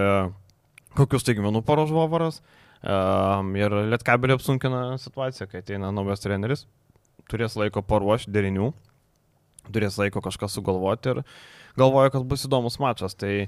[0.99, 2.41] kokius taigmenų paruoš Vovaras.
[2.83, 2.93] E,
[3.63, 6.67] ir Lietkabelį apsunkina situaciją, kai ateina naujas treneris.
[7.31, 8.71] Turės laiko paruošti derinių.
[9.71, 11.21] Turės laiko kažką sugalvoti ir
[11.79, 13.15] galvoju, kad bus įdomus mačas.
[13.15, 13.47] Tai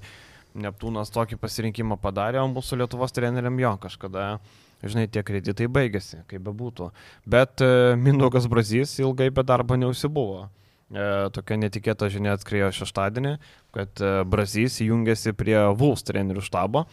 [0.55, 4.37] Neptūnas tokį pasirinkimą padarė, o mūsų Lietuvos treneriam jo kažkada
[4.83, 6.91] žinai, tie kreditai baigėsi, kaip bebūtų.
[7.27, 10.45] Bet e, Mindaugas Brazys ilgai be darbo neusibuvo.
[10.93, 13.35] E, tokia netikėta žinia atskrėjo šeštadienį,
[13.75, 16.85] kad e, Brazys jungiasi prie Vuls trenerių štabo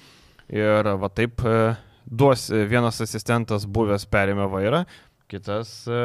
[0.53, 1.75] ir va taip e,
[2.07, 4.85] duos vienas asistentas buvęs perėmė vairą,
[5.33, 5.99] kitas e,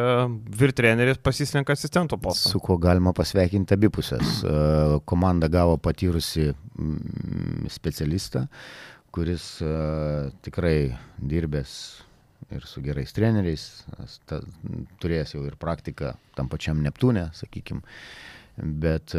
[0.59, 2.53] vyr treneris pasislenka asistento postą.
[2.53, 4.41] Su kuo galima pasveikinti abipusės.
[4.41, 4.53] E,
[5.09, 8.45] Komanda gavo patyrusi mm, specialistą,
[9.15, 9.73] kuris e,
[10.45, 10.77] tikrai
[11.17, 11.75] dirbęs
[12.55, 13.67] ir su gerais treneriais,
[14.29, 14.39] ta,
[15.03, 17.83] turėjęs jau ir praktiką tam pačiam Neptūne, sakykime.
[18.57, 19.13] Bet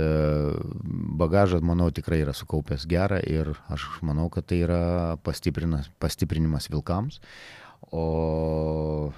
[1.20, 4.80] bagažą, manau, tikrai yra sukaupęs gerą ir aš manau, kad tai yra
[5.22, 7.20] pastiprinimas Vilkams.
[7.94, 9.12] O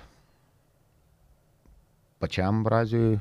[2.20, 3.20] pačiam Brazijui e,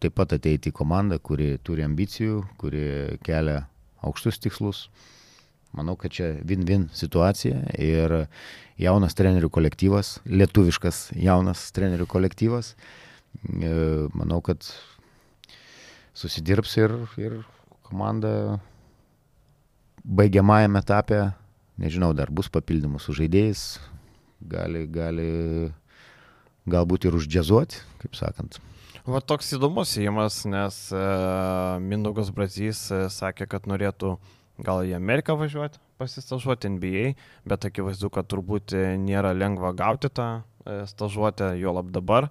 [0.00, 2.86] taip pat ateiti į komandą, kuri turi ambicijų, kuri
[3.26, 3.66] kelia
[4.06, 4.86] aukštus tikslus.
[5.76, 8.14] Manau, kad čia win-win situacija ir
[8.80, 12.72] jaunas trenerių kolektyvas, lietuviškas jaunas trenerių kolektyvas,
[13.44, 13.72] e,
[14.16, 14.64] manau, kad
[16.16, 17.42] susidirbs ir, ir
[17.84, 18.56] komanda
[20.06, 21.20] baigiamajame etape,
[21.82, 23.66] nežinau, dar bus papildymų su žaidėjais,
[24.48, 25.28] gali, gali
[26.70, 28.60] galbūt ir uždžiazuoti, kaip sakant.
[29.06, 31.02] Va toks įdomus įimas, nes e,
[31.78, 34.16] Mindaugas Brazys e, sakė, kad norėtų
[34.66, 37.12] gal į Ameriką važiuoti, pasistažuoti NBA,
[37.46, 42.26] bet akivaizdu, kad turbūt e, nėra lengva gauti tą e, stažuotę, jo lab dabar,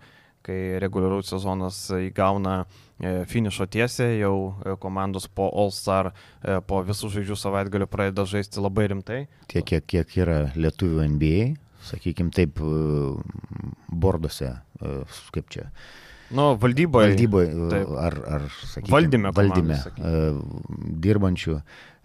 [0.45, 6.11] kai reguliarus sezonas įgauna e, finišo tiesę, jau e, komandos po All Star,
[6.43, 9.21] e, po visų žaidžių savaitgalių pradeda žaisti labai rimtai.
[9.51, 11.47] Tiek, kiek, kiek yra lietuvių NBA,
[11.91, 13.15] sakykime taip, e,
[13.91, 14.97] borduose, e,
[15.35, 15.69] kaip čia,
[16.33, 17.11] Nu, valdyboje.
[17.11, 17.89] valdyboje taip.
[18.01, 21.57] ar, ar sakykime, Valdyme valdyme komandos, e, dirbančių,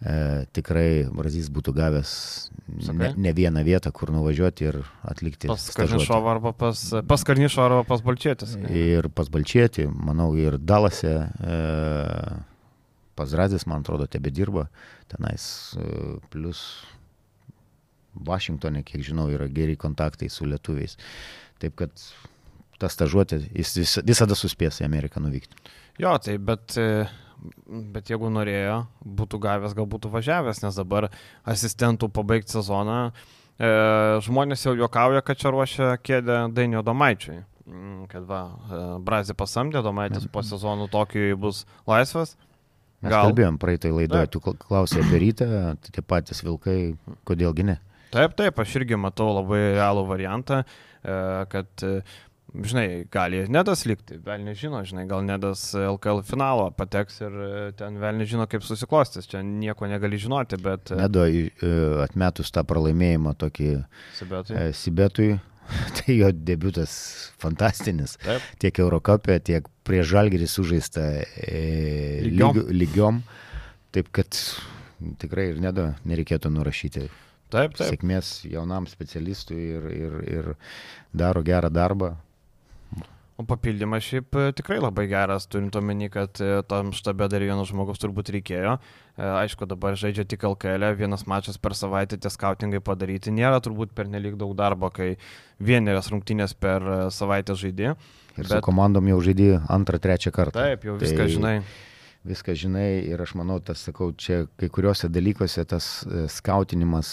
[0.04, 0.16] e,
[0.52, 2.12] tikrai Brazys būtų gavęs
[2.92, 5.48] ne, ne vieną vietą, kur nuvažiuoti ir atlikti.
[5.48, 5.64] Pas.
[5.74, 8.54] Karnišovą arba pas, pas Karnišovą arba pas Balčėtis.
[8.68, 11.58] Ir pas Balčėtį, manau, ir Dalase, e,
[13.16, 14.68] pas Razis, man atrodo, tebe dirba
[15.08, 16.62] tenais, e, plus
[18.14, 20.96] Vašingtonė, kiek žinau, yra geri kontaktai su lietuviais.
[21.62, 21.90] Taip kad
[22.80, 25.58] ta stažuotė, jis vis, visada suspės į Ameriką nuvykti.
[26.00, 27.04] Jo, tai bet, e,
[27.92, 31.10] bet jeigu norėjo, būtų gavęs, gal būtų važiavęs, nes dabar
[31.44, 33.12] asistentų pabaigti sezoną.
[33.60, 33.70] E,
[34.24, 37.42] žmonės jau juokauja, kad čia ruošia kėdę Dainio Domaičiui.
[37.70, 42.32] Mm, Kad va, e, Brazė pasamdė, Domaitis po sezonų Tokijui bus laisvas.
[43.00, 43.28] Mes Gal.
[43.28, 45.46] kalbėjom praeitoj laidoje, tu kla- klausai apie rytą,
[45.80, 46.96] tai tie patys vilkai,
[47.28, 47.76] kodėlgi ne.
[48.10, 50.64] Taip, taip, aš irgi matau labai realų variantą,
[51.02, 51.18] e,
[51.52, 52.00] kad e,
[52.50, 58.00] žinai, gali nedas likti, vėl nežino, žinai, gal nedas LKL finalo pateks ir e, ten
[58.02, 60.90] vėl nežino, kaip susiklostys, čia nieko negali žinoti, bet...
[60.98, 61.28] Nedo
[62.02, 63.70] atmetus tą pralaimėjimą tokį
[64.18, 65.30] Sibetui, Sibetui
[66.00, 66.92] tai jo debutas
[67.38, 68.16] fantastinis.
[68.24, 68.44] Taip.
[68.62, 71.62] Tiek Eurocapė, tiek prie Žalgerį sužaista e,
[72.26, 72.58] lygiom.
[72.58, 73.24] Lyg, lygiom.
[73.94, 74.36] Taip kad
[75.22, 77.08] tikrai ir nedo nereikėtų nurašyti.
[77.50, 77.92] Taip, taip.
[77.94, 80.50] Sėkmės jaunam specialistui ir, ir, ir
[81.12, 82.14] daro gerą darbą.
[83.40, 87.70] O papildymas šiaip e, tikrai labai geras, turint omeny, kad e, tam štabe dar vienas
[87.70, 88.74] žmogus turbūt reikėjo.
[88.76, 93.32] E, aišku, dabar žaidžia tik LKL, vienas mačas per savaitę tie skautingai padaryti.
[93.32, 95.14] Nėra turbūt per nelik daug darbo, kai
[95.56, 96.84] vienerias rungtynės per
[97.16, 97.94] savaitę žaidė.
[98.36, 98.52] Ir bet...
[98.52, 100.60] su komandom jau žaidė antrą, trečią kartą.
[100.60, 101.32] Taip, jau viską tai...
[101.38, 101.54] žinai
[102.26, 107.12] viską žinai ir aš manau, tas, sakau, čia kai kuriuose dalykuose tas e, skautinimas,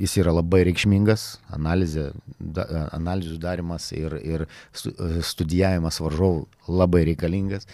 [0.00, 2.08] jis yra labai reikšmingas, analizė,
[2.40, 2.66] da,
[2.96, 7.68] analizų darimas ir, ir e, studijavimas varžovų labai reikalingas.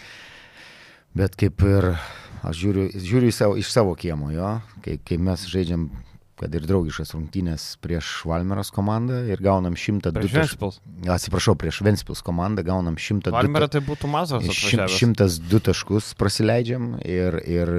[1.15, 1.93] Bet kaip ir
[2.43, 5.87] aš žiūriu, žiūriu savo, iš savo kiemo, jo, kai, kai mes žaidžiam
[6.39, 10.35] kad ir draugiškas rungtynės prieš Valmeros komandą ir gaunam 102 taškus.
[10.37, 10.79] Ventspils.
[11.11, 13.35] Atsiprašau, prieš Ventspils komandą gaunam 102 taškus.
[13.35, 14.47] Valmera tai būtų mazas.
[14.47, 17.73] 102 taškus prasileidžiam ir, ir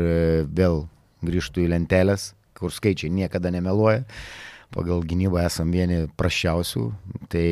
[0.53, 0.85] vėl
[1.25, 4.05] grįžtų į lentelės, kur skaičiai niekada nemeluoja.
[4.71, 6.85] Pagal gynybą esam vieni prašiausių,
[7.33, 7.47] tai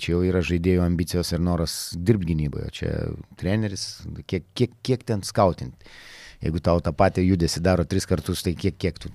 [0.00, 2.70] čia jau yra žaidėjų ambicijos ir noras dirbti gynyboje.
[2.78, 2.92] Čia
[3.36, 3.88] treneris,
[4.24, 5.92] kiek, kiek, kiek ten skautinti.
[6.40, 9.12] Jeigu tau tą patį judesi daro tris kartus, tai kiek, kiek tu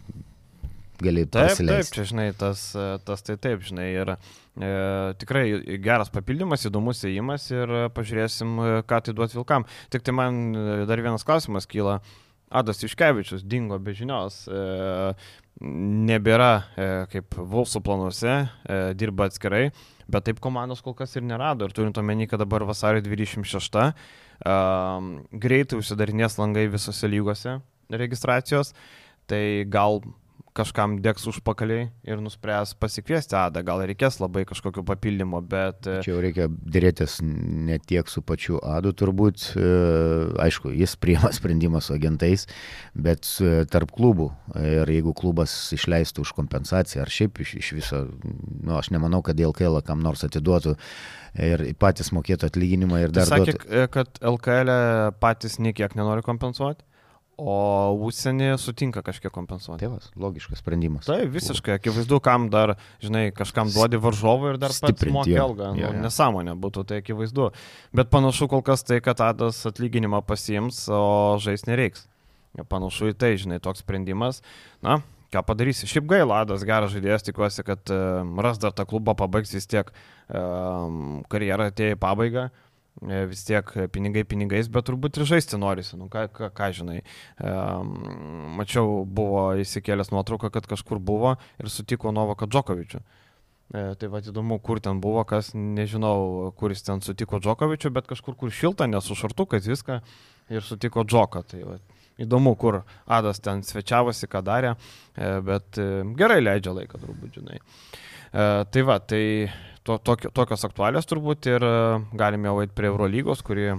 [1.04, 1.92] gali pasileisti.
[1.92, 2.64] Taip, čia žinai, tas,
[3.08, 4.72] tas tai taip, žinai, ir e,
[5.22, 5.44] tikrai
[5.84, 8.58] geras papildymas, įdomus įėjimas ir pažiūrėsim,
[8.90, 9.68] ką tai duot Vilkam.
[9.94, 10.42] Tik tai man
[10.90, 12.00] dar vienas klausimas kyla.
[12.50, 15.14] Adas Iškevičius dingo be žinios, e,
[15.62, 19.68] nebėra e, kaip Vulsų planuose, e, dirba atskirai,
[20.10, 21.68] bet taip komandos kol kas ir nerado.
[21.68, 24.56] Ir turint omeny, kad dabar vasario 26, e,
[25.46, 27.60] greitai užsidarinės langai visose lygose
[27.90, 28.74] registracijos,
[29.30, 30.02] tai gal
[30.60, 35.88] kažkam degs užpakaliai ir nuspręs pasikviesti Adą, gal reikės labai kažkokio papildymo, bet...
[35.88, 39.70] E, Čia jau reikia dėrėtis ne tiek su pačiu Adu turbūt, e,
[40.46, 42.48] aišku, jis priima sprendimą su agentais,
[42.96, 44.30] bet e, tarp klubų.
[44.60, 49.40] Ir jeigu klubas išleistų už kompensaciją ar šiaip iš, iš viso, nu, aš nemanau, kad
[49.40, 50.76] LKL kam nors atiduotų
[51.40, 53.28] ir patys mokėtų atlyginimą ir dar...
[53.28, 53.88] Jis sakė, duotų...
[53.96, 54.76] kad LKL
[55.22, 56.84] patys niekiek nenori kompensuoti?
[57.40, 59.86] O užsienį sutinka kažkiek kompensuoti.
[59.86, 61.06] Tėvas, logiškas sprendimas.
[61.08, 65.70] Tai visiškai, akivaizdu, kam dar, žinai, kažkam duodi varžovą ir dar pats moki algą.
[65.78, 65.94] Nu.
[66.04, 67.52] Nesąmonė būtų, tai akivaizdu.
[67.96, 72.10] Bet panašu kol kas tai, kad Adas atlyginimą pasiims, o žais nereiks.
[72.68, 74.42] Panašu į tai, žinai, toks sprendimas.
[74.84, 75.00] Na,
[75.32, 75.88] ką padarysi.
[75.88, 77.92] Šiaip gaila, Adas geras žaidėjas, tikiuosi, kad
[78.44, 79.94] ras dar tą klubą pabaigs vis tiek
[80.28, 82.50] karjerą atėjo į pabaigą.
[83.00, 86.98] E, vis tiek pinigai pinigais, bet turbūt ir žaisti norisi, nu ką, ką, ką žinai.
[87.40, 87.94] Um,
[88.60, 93.00] mačiau, buvo įsikėlęs nuotrauką, kad kažkur buvo ir sutiko Novaką Džokovičių.
[93.70, 98.36] E, tai va įdomu, kur ten buvo, kas nežinau, kuris ten sutiko Džokovičių, bet kažkur
[98.36, 100.02] kur šilta, nes su šartukais viską
[100.52, 101.46] ir sutiko Džoką.
[101.48, 101.80] Tai va,
[102.20, 104.76] įdomu, kur Adas ten svečiavosi, ką darė,
[105.16, 107.62] e, bet e, gerai leidžia laiką turbūt, žinai.
[107.64, 109.24] E, tai va, tai
[109.90, 111.78] to, tokio, tokios aktualios turbūt ir e,
[112.18, 113.72] galime jau eiti prie Eurolygos, kuri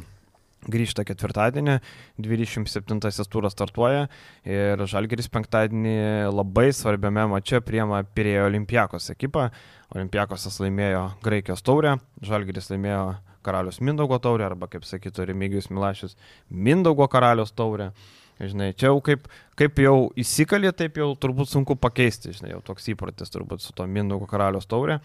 [0.70, 1.79] grįžta ketvirtadienį,
[2.20, 4.09] 27 turas startuoja
[4.44, 5.94] ir Žalgeris penktadienį
[6.35, 9.49] labai svarbiame mače priema Pirėjo Olimpijakos ekipą.
[9.94, 11.96] Olimpijakosas laimėjo Graikijos taurę,
[12.27, 13.05] Žalgeris laimėjo
[13.46, 16.18] Karalius Mindaugo taurę arba, kaip sakytų Remigijus Milašius,
[16.51, 17.92] Mindaugo karalius taurę.
[18.40, 19.26] Žinai, čia jau kaip,
[19.59, 23.85] kaip jau įsikalė, taip jau turbūt sunku pakeisti, žinai, jau toks įprotis turbūt su to
[23.85, 24.96] Mindaugo karalius taurė.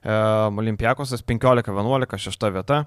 [0.00, 0.14] E,
[0.62, 2.78] Olimpiakosas 15-11, šešta vieta.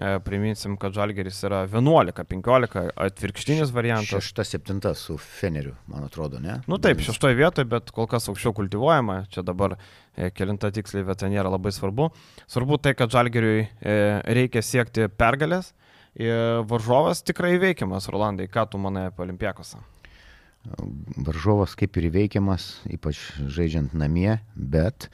[0.00, 4.30] E, priminsim, kad Žalgeris yra 11-15, atvirkštinis variantas.
[4.32, 6.60] 6-7 su Feneriu, man atrodo, ne?
[6.70, 9.26] Nu taip, šeštoje vietoje, bet kol kas aukščiau kultivuojama.
[9.34, 12.08] Čia dabar e, kilinta tiksliai vieta nėra labai svarbu.
[12.48, 14.00] Svarbu tai, kad Žalgeriui e,
[14.40, 15.74] reikia siekti pergalės
[16.18, 19.78] varžovas tikrai įveikiamas, Rolandai, ką tu manai apie Olimpiakosą?
[21.16, 25.06] Varžovas kaip ir įveikiamas, ypač žaidžiant namie, bet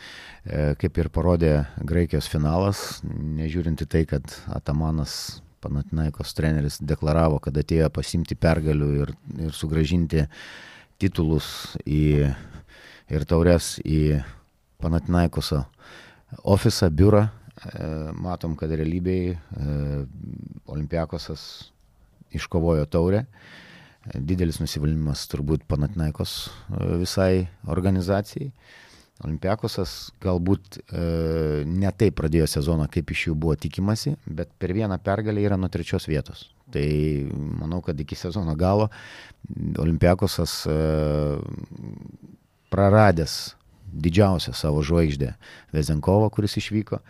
[0.42, 1.52] e, kaip ir parodė
[1.86, 9.14] Graikijos finalas, nežiūrint į tai, kad Atamanas Panatinaikos treneris deklaravo, kad atėjo pasimti pergalių ir,
[9.46, 10.26] ir sugražinti
[10.98, 12.32] titulus į,
[13.12, 14.18] ir taures į
[14.82, 15.62] Panatinaikoso
[16.42, 17.45] ofisą, biurą, E,
[18.20, 19.36] matom, kad realybėj e,
[20.68, 21.42] Olimpiakosas
[22.36, 23.24] iškovojo taurę.
[23.24, 26.36] E, didelis nusivylimas turbūt Panatinaikos
[27.00, 28.50] visai organizacijai.
[29.24, 31.02] Olimpiakosas galbūt e,
[31.64, 35.70] ne taip pradėjo sezoną, kaip iš jų buvo tikimasi, bet per vieną pergalę yra nuo
[35.72, 36.50] trečios vietos.
[36.72, 36.84] Tai
[37.32, 38.90] manau, kad iki sezono galo
[39.80, 40.76] Olimpiakosas e,
[42.68, 43.54] praradęs
[43.86, 45.32] didžiausią savo žvaigždę
[45.72, 47.00] Vezenkovą, kuris išvyko,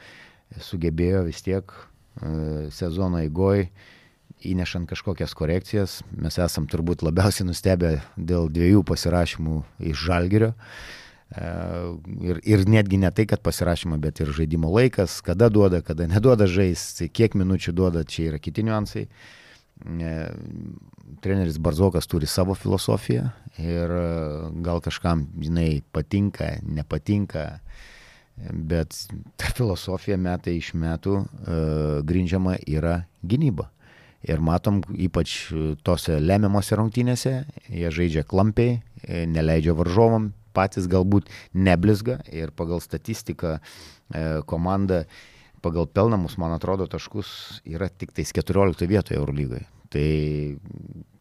[0.63, 3.67] sugebėjo vis tiek e, sezono eigoj
[4.47, 6.01] įnešant kažkokias korekcijas.
[6.13, 10.53] Mes esam turbūt labiausiai nustebę dėl dviejų pasirašymų iš Žalgerio.
[11.27, 11.49] E,
[12.29, 16.47] ir, ir netgi ne tai, kad pasirašymą, bet ir žaidimo laikas, kada duoda, kada neduoda
[16.51, 19.07] žaisti, kiek minučių duoda, čia yra kiti niuansai.
[19.07, 20.15] E,
[21.25, 23.29] treneris Barzokas turi savo filosofiją
[23.61, 23.93] ir
[24.65, 27.49] gal kažkam jinai patinka, nepatinka,
[28.37, 28.97] bet
[29.41, 31.23] ta filosofija metai iš metų
[32.07, 33.71] grindžiama yra gynyba.
[34.27, 35.53] Ir matom, ypač
[35.87, 37.35] tose lemiamose rungtynėse,
[37.71, 43.63] jie žaidžia klampiai, neleidžia varžovam, patys galbūt neblizga ir pagal statistiką e,
[44.49, 45.05] komanda
[45.65, 49.65] pagal pelnamus, man atrodo, taškus yra tik tais 14 vietoje Eurolygai.
[49.93, 50.07] Tai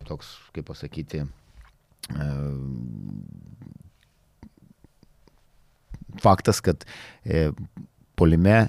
[0.05, 2.29] toks, kaip pasakyti, e,
[6.23, 6.85] faktas, kad
[7.23, 7.49] e,
[8.15, 8.67] polime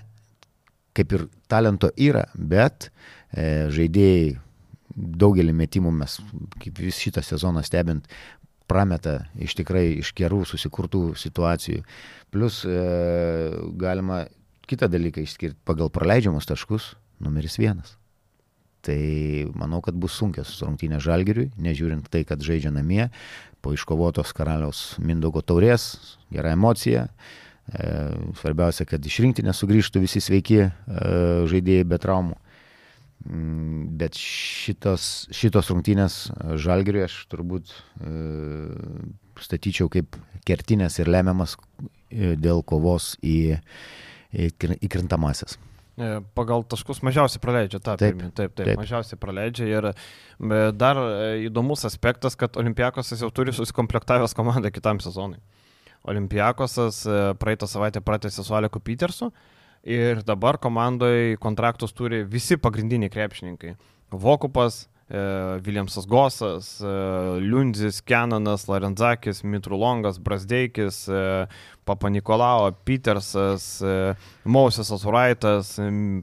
[0.97, 2.89] kaip ir talento yra, bet
[3.37, 4.37] E, žaidėjai
[4.97, 6.17] daugelį metimų mes,
[6.63, 8.07] kaip vis šitą sezoną stebint,
[8.71, 11.83] prameta iš tikrai iš gerų susikurtų situacijų.
[12.33, 12.79] Plus e,
[13.79, 14.25] galima
[14.67, 17.95] kitą dalyką išskirti pagal praleidžiamus taškus, numeris vienas.
[18.87, 19.01] Tai
[19.59, 23.09] manau, kad bus sunkios rungtynės žalgiriui, nežiūrint tai, kad žaidžia namie,
[23.65, 27.09] po iškovotos karaliaus Mindogo taurės, gera emocija.
[27.67, 27.89] E,
[28.39, 30.71] svarbiausia, kad iš rinktinės sugrįžtų visi sveiki e,
[31.51, 32.39] žaidėjai be traumų.
[33.27, 36.19] Mm, bet šitos, šitos rungtynės
[36.63, 38.13] žalgiriui aš turbūt e,
[39.43, 40.15] statyčiau kaip
[40.47, 43.57] kertinės ir lemiamas e, dėl kovos į,
[44.31, 45.59] į, į krintamasis.
[45.97, 49.69] E, pagal taškus mažiausiai praleidžia, ta, taip, taip, taip, taip, mažiausiai praleidžia.
[49.71, 49.91] Ir
[50.77, 51.01] dar
[51.41, 55.41] įdomus aspektas, kad Olimpiakosas jau turi susikomplektavęs komandą kitam sezonui.
[56.07, 57.01] Olimpiakosas
[57.41, 59.33] praeitą savaitę pratęsė su Aleku Petersu,
[59.87, 63.77] Ir dabar komandoje kontraktus turi visi pagrindiniai krepšininkai.
[64.11, 66.81] Vokupas, e, Viljamsas Gosas,
[67.39, 71.05] Liundzis, Kenanas, Larenzakis, Mitrulongas, Brasdeikis,
[71.87, 73.69] Papa Nikolao, Petersas,
[74.45, 75.77] Mausesas Uraitas,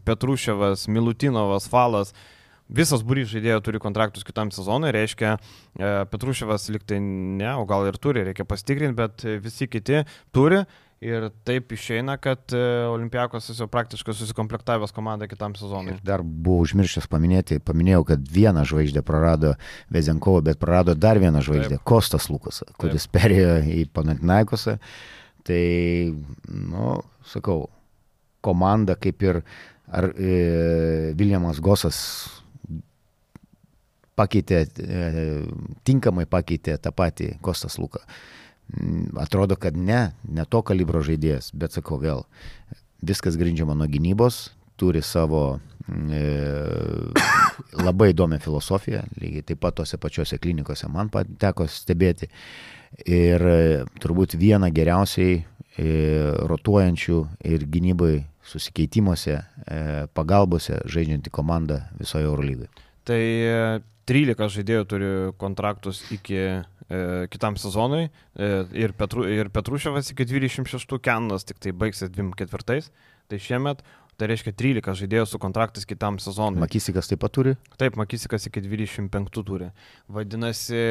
[0.04, 2.12] Petruševas, Milutinovas, Falas.
[2.74, 5.36] Visas būrys žaidėjų turi kontraktus kitam sezonui, reiškia,
[6.10, 10.04] Petruševas liktai ne, o gal ir turi, reikia pasitikrinti, bet visi kiti
[10.36, 10.64] turi.
[11.04, 15.97] Ir taip išeina, kad e, Olimpiakos jau praktiškai susikomplektavęs komandą kitam sezonui.
[15.97, 19.56] Ir dar buvau užmiršęs paminėti, paminėjau, kad vieną žvaigždę prarado
[19.91, 23.18] Vezenkovo, bet prarado dar vieną žvaigždę- Kostas Lukas, kuris taip.
[23.18, 24.78] perėjo į Panatinaikosą.
[25.43, 25.64] Tai,
[26.47, 26.93] nu,
[27.28, 27.68] sakau,
[28.43, 29.41] komanda kaip ir
[29.91, 31.99] ar e, Viljamas Gosas
[34.16, 35.04] pakeitė, e,
[35.84, 38.04] tinkamai pakeitė tą patį Kostas Luką.
[38.72, 42.24] Mm, atrodo, kad ne, ne to kalibro žaidėjas, bet sakau vėl,
[43.03, 46.24] viskas grindžiama nuo gynybos, turi savo mm, e,
[47.88, 52.32] labai įdomią filosofiją, lygiai taip pat tose pačiose klinikose man teko stebėti.
[53.09, 53.61] Ir e,
[54.01, 55.43] turbūt viena geriausiai e,
[56.49, 59.38] rotuojančių ir gynybai susikeitimuose,
[59.68, 62.70] e, pagalbose žaidžianti komanda visoje Eurolygoje.
[63.07, 63.22] Tai
[64.09, 66.39] 13 e, žaidėjų turi kontraktus iki
[67.34, 72.90] kitam sezonui e, ir, Petru, ir Petruševas iki 26, Kenas tik tai baigsis 24,
[73.32, 76.62] tai šiemet Tai reiškia 13 žaidėjų su kontraktais kitam sezonui.
[76.62, 77.56] Makisikas taip pat turi?
[77.82, 79.72] Taip, Makisikas iki 25 turi.
[80.06, 80.84] Vadinasi,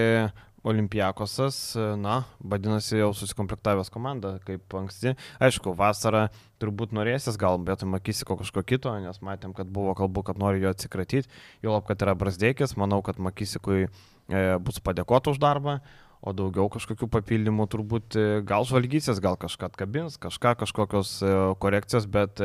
[0.67, 1.57] Olimpiakosas,
[1.99, 5.17] na, vadinasi, jau susikomplektavęs komanda, kaip anksti.
[5.43, 6.29] Aišku, vasarą
[6.63, 10.71] turbūt norėsis gal vietoj Makisiko kažko kito, nes matėm, kad buvo kalbų, kad nori jo
[10.71, 11.31] atsikratyti.
[11.67, 13.89] Jau lab, kad yra Brasdeikis, manau, kad Makisikui
[14.22, 14.22] E,
[14.63, 15.79] bus padėkota už darbą,
[16.23, 22.07] o daugiau kažkokių papildymų turbūt e, gal žvalgysis, gal kažką atkabins, kažką, kažkokios e, korekcijos,
[22.07, 22.43] bet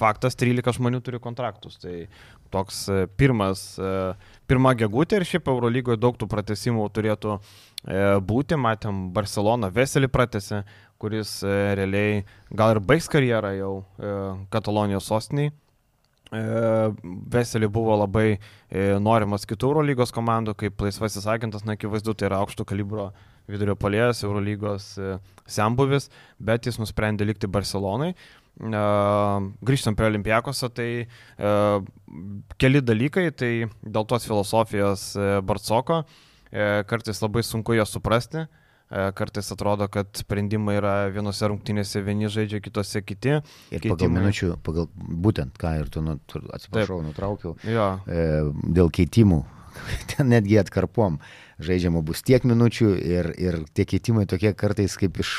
[0.00, 1.76] faktas 13 žmonių turi kontraktus.
[1.82, 2.06] Tai
[2.50, 2.86] toks
[3.20, 3.74] pirmas,
[4.48, 7.36] pirma gegutė ir šiaip Eurolygoje daug tų pratesimų turėtų
[8.24, 8.56] būti.
[8.56, 10.62] Matėm, Barcelona Veselį pratėsi,
[10.98, 13.74] kuris realiai gal ir baigs karjerą jau
[14.50, 15.52] Katalonijos sostiniai.
[16.30, 16.40] E,
[17.34, 18.38] Veselį buvo labai e,
[19.02, 23.08] norimas kitų Eurolygos komandų, kaip laisvasis agentas, na, akivaizdu, tai yra aukšto kalibro
[23.50, 25.16] vidurio palėjas, Eurolygos e,
[25.50, 26.06] sembuvis,
[26.38, 28.12] bet jis nusprendė likti Barcelonai.
[28.60, 30.88] Grįžtant prie Olimpiakosą, tai
[32.60, 33.50] keli dalykai, tai
[33.80, 35.04] dėl tos filosofijos
[35.48, 36.02] Bartsoko
[36.50, 38.42] kartais labai sunku ją suprasti.
[38.90, 43.36] Kartais atrodo, kad sprendimai yra vienose rungtynėse vieni žaidžia, kitose kiti.
[43.70, 44.24] Ir pagal Keitimai.
[44.24, 46.18] minučių, pagal būtent, ką ir tu, nu,
[46.56, 48.26] atsiprašau, nutraukiau, Jo, e,
[48.74, 49.44] dėl keitimų,
[50.14, 51.20] ten netgi atkarpom
[51.62, 55.34] žaidžiama bus tiek minučių ir, ir tie keitimai tokie kartais kaip iš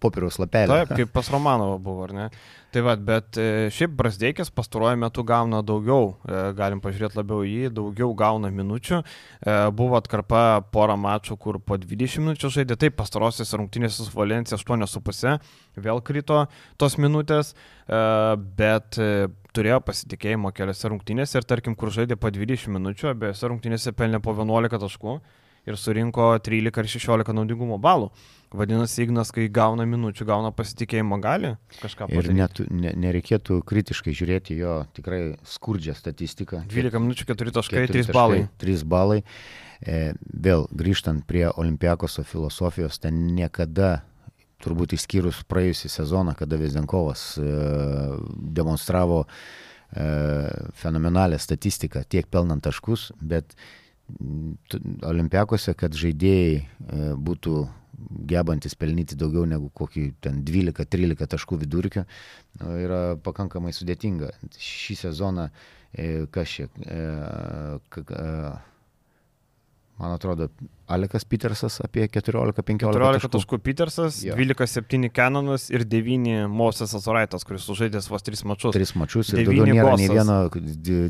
[0.00, 0.74] popieriaus lapelio.
[0.74, 2.28] Taip, kaip pas Romanovą buvo, ar ne?
[2.74, 7.68] Tai vad, bet e, šiaip Brasdeikis pastaruoju metu gauna daugiau, e, galim pažiūrėti labiau jį,
[7.76, 8.98] daugiau gauna minučių.
[8.98, 14.58] E, Buvo atkarpa porą mačų, kur po 20 minučių žaidė, taip pastarosios rungtynės su Valencija
[14.58, 15.38] 8,5,
[15.84, 16.44] vėl krito
[16.80, 17.52] tos minutės,
[18.58, 18.98] bet
[19.54, 24.34] turėjo pasitikėjimo keliose rungtynėse ir tarkim, kur žaidė po 20 minučių, abiejose rungtynėse pelnė po
[24.34, 25.18] 11 taškų
[25.66, 28.10] ir surinko 13 ar 16 naudingumo balų.
[28.54, 32.36] Vadinasi, Ignas, kai gauna minučių, gauna pasitikėjimo, gali kažką Ir padaryti.
[32.38, 36.62] net, ne, nereikėtų kritiškai žiūrėti jo tikrai skurdžią statistiką.
[36.70, 38.40] 12 minučių, 4 taškai, Keturi 3 balai.
[38.62, 39.18] 3 balai.
[39.82, 44.04] E, vėl grįžtant prie Olimpiakoso filosofijos, ten niekada,
[44.62, 47.48] turbūt išskyrus praėjusią sezoną, kada Vezdenkovas e,
[48.54, 50.06] demonstravo e,
[50.78, 53.58] fenomenalią statistiką, tiek pelnant taškus, bet
[55.08, 56.66] Olimpiakose, kad žaidėjai e,
[57.16, 57.54] būtų
[58.28, 64.32] gebantis pelnyti daugiau negu kokį ten 12-13 taškų vidurkio, e, yra pakankamai sudėtinga.
[64.60, 65.48] Šį sezoną,
[65.92, 67.00] e, kas čia, e,
[69.98, 70.48] man atrodo,
[70.90, 73.58] Alekas Petersas apie 14-15 14 taškų.
[73.64, 74.34] Petersas, Jo.
[74.36, 78.74] 12-7 Canonas ir 9 Mosesas Oraitas, kuris sužaidęs vos 3 mačus.
[78.76, 80.36] Tris mačius ir daugiau nėra nei vieno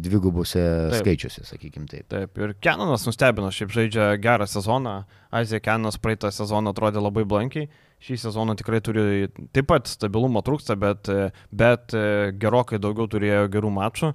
[0.04, 0.62] dvigubose
[1.00, 2.06] skaičiuose, sakykime taip.
[2.12, 4.94] Taip, ir Kenanas nustebino, šiaip žaidžia gerą sezoną.
[5.34, 7.66] Azija Kenanas praeitą sezoną atrodė labai blankiai.
[8.04, 9.26] Šį sezoną tikrai turi
[9.56, 11.08] taip pat stabilumo trūksta, bet,
[11.50, 11.94] bet
[12.36, 14.12] gerokai daugiau turėjo gerų mačų.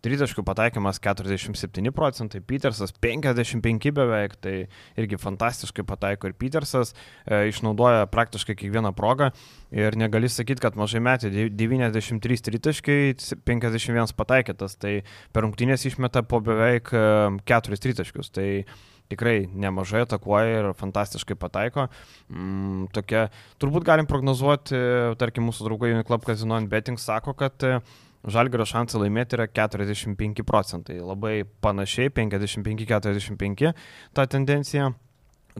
[0.00, 4.54] Tritaškių pataikymas 47 procentai, Petersas 55 beveik, tai
[4.96, 9.28] irgi fantastiškai pataiko ir Petersas e, išnaudoja praktiškai kiekvieną progą
[9.76, 13.00] ir negali sakyti, kad mažai dev- 93 tritaškai,
[13.44, 18.48] 51 pataikytas, tai per rungtynės išmeta po beveik 4 tritaškius, tai
[19.10, 21.88] tikrai nemažai atakuoja ir fantastiškai pataiko.
[22.30, 23.26] Mm, tokia,
[23.60, 24.78] turbūt galim prognozuoti,
[25.20, 27.80] tarkim, mūsų draugai Uniclub Casino Betting sako, kad e,
[28.28, 30.98] Žalgirio šansai laimėti yra 45 procentai.
[31.00, 33.70] Labai panašiai, 55-45
[34.16, 34.90] ta tendencija.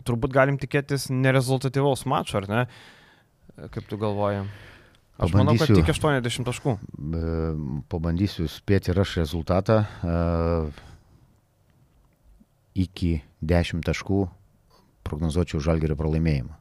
[0.06, 2.66] Turbūt galim tikėtis nerezultatyvaus mačo, ar ne?
[3.72, 4.44] Kaip tu galvoji?
[5.20, 6.76] Aš manau, kad tik 80 taškų.
[7.92, 9.82] Pabandysiu spėti ir aš rezultatą.
[10.04, 10.70] e,
[12.80, 13.10] Iki
[13.44, 14.20] 10 taškų
[15.04, 16.54] prognozuočiau žalgerio pralaimėjimą.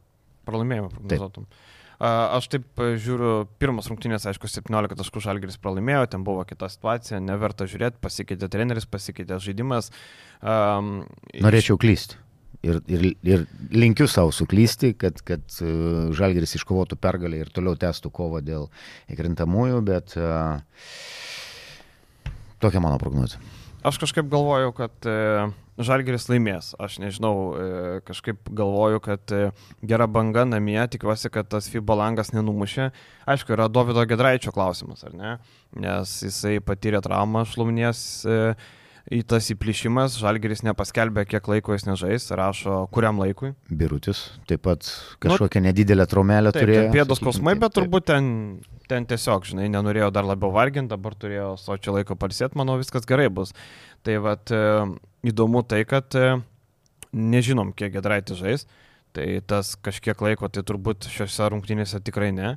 [0.49, 1.45] Pralaimėjimą prognozuotum.
[1.45, 7.19] A, Aš taip žiūriu, pirmas rungtynės, aišku, 17 taškų žalgeris pralaimėjo, ten buvo kita situacija,
[7.19, 9.91] neverta žiūrėti, pasikeitė treneris, pasikeitė žaidimas.
[10.39, 11.01] Um,
[11.43, 12.15] Norėčiau klysti.
[12.63, 15.69] Ir, ir, ir linkiu savo suklysti, kad, kad e,
[16.15, 18.65] žalgeris iškovotų pergalę ir toliau tęstų kovą dėl
[19.15, 20.59] įkrintamųjų, bet uh,
[22.59, 23.39] tokia mano prognozija.
[23.87, 25.47] Aš kažkaip galvoju, kad e,
[25.79, 26.73] Žalgeris laimės.
[26.81, 27.67] Aš nežinau, e,
[28.07, 29.51] kažkaip galvoju, kad e,
[29.87, 32.89] gera banga namie, tikiuosi, kad tas FIBA langas nenumušė.
[33.31, 35.37] Aišku, yra Davido Gedraičio klausimas, ar ne?
[35.79, 38.01] Nes jisai patyrė traumą šlumnies.
[38.27, 38.41] E,
[39.09, 43.55] Į tas įplyšimas, Žalgeris nepaskelbė, kiek laiko jis nežais, rašo kuriam laikui.
[43.73, 44.85] Birutis taip pat
[45.25, 46.83] kažkokią nedidelę traumelę Taip, turėjo.
[46.93, 48.27] pėdos taip, bet turbūt ten,
[48.91, 53.31] ten tiesiog, žinai, nenorėjo dar labiau varginti, dabar turėjo sočio laiko palsėti, manau, viskas gerai
[53.33, 53.55] bus.
[54.05, 54.53] Tai vad
[55.25, 56.37] įdomu tai, kad e,
[57.09, 58.67] nežinom, kiek Gedraitis žais,
[59.17, 62.55] tai tas kažkiek laiko, tai turbūt šiuose rungtynėse tikrai ne,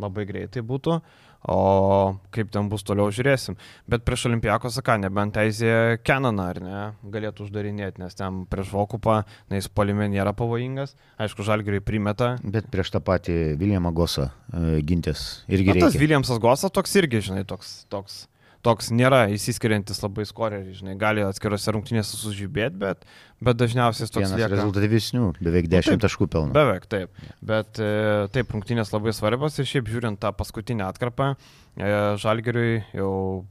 [0.00, 1.00] labai greitai būtų,
[1.48, 3.58] o kaip ten bus toliau žiūrėsim.
[3.90, 6.82] Bet prieš Olimpijakos, ką, nebent teisė Kenaną, ar ne,
[7.12, 9.20] galėtų uždarinėti, nes ten prieš Vokupą,
[9.50, 14.78] na jis polime nėra pavojingas, aišku, Žalgiriui primeta, Bet prieš tą patį Viljamą Gosą e,
[14.86, 16.02] gintis irgi Na, tas reikia.
[16.04, 18.24] Viljamsas Gosas toks irgi, žinai, toks, toks,
[18.64, 23.02] toks nėra įsiskiriantis labai skoreriai, žinai, gali atskirose rungtynėse sužibėti, bet,
[23.44, 24.50] bet dažniausiai toks Vienas lieka.
[24.56, 26.02] rezultatyvesnių, beveik Nu, 10 taip.
[26.06, 26.52] taškų pelno.
[26.56, 27.10] Beveik taip.
[27.44, 27.90] Bet e,
[28.32, 31.34] taip, rungtynės labai svarbios ir šiaip žiūrint tą paskutinę atkarpą,
[31.76, 31.90] e,
[32.24, 33.44] Žalgeriui jau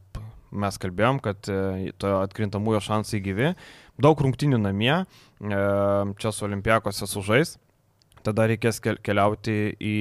[0.53, 3.53] mes kalbėjom, kad e, to atkrintamųjų šansai gyvi.
[4.01, 4.95] Daug rungtynių namie,
[6.17, 7.57] čia su Olimpiakose sužais,
[8.25, 9.95] tada reikės kel- keliauti į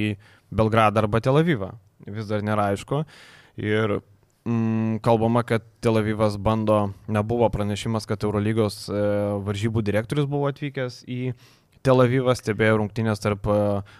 [0.53, 1.73] Belgradą arba Tel Avivą.
[2.09, 3.03] Vis dar nėra aišku.
[3.61, 3.99] Ir
[4.45, 9.03] mm, kalbama, kad Tel Avivas bando, nebuvo pranešimas, kad Eurolygos e,
[9.45, 11.33] varžybų direktorius buvo atvykęs į
[11.83, 13.57] Tel Avivą, stebėjo rungtynės tarp e,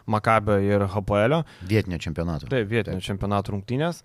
[0.08, 1.42] Makabio ir HPL.
[1.68, 2.48] Vietinio čempionato.
[2.52, 4.04] Taip, vietinio čempionato rungtynės,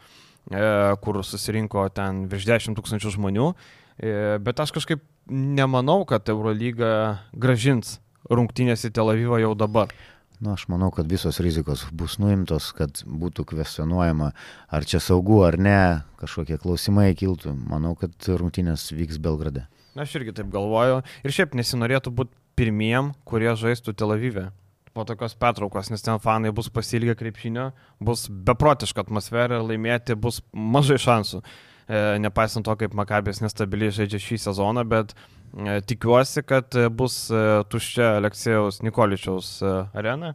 [0.50, 0.64] e,
[1.04, 3.52] kur susirinko ten virš 10 tūkstančių žmonių.
[3.98, 4.12] E,
[4.42, 7.98] bet aš kažkaip nemanau, kad Eurolyga gražins
[8.30, 9.94] rungtynės į Tel Avivą jau dabar?
[10.38, 14.30] Na, aš manau, kad visos rizikos bus nuimtos, kad būtų kvestionuojama,
[14.70, 15.80] ar čia saugu ar ne,
[16.20, 17.56] kažkokie klausimai kiltų.
[17.70, 19.64] Manau, kad rungtynės vyks Belgrade.
[19.98, 21.00] Na, aš irgi taip galvoju.
[21.26, 24.48] Ir šiaip nesinorėtų būti pirmiem, kurie žaistų Tel Avive
[24.94, 27.68] po tokios pertraukos, nes ten fanai bus pasilgę krepšinio,
[28.02, 31.42] bus beprotiška atmosfera, laimėti bus mažai šansų.
[31.88, 37.42] E, nepaisant to, kaip Makabės nestabiliai žaidžia šį sezoną, bet e, tikiuosi, kad bus e,
[37.72, 40.34] tuščia Aleksėjaus Nikoličiaus e, arena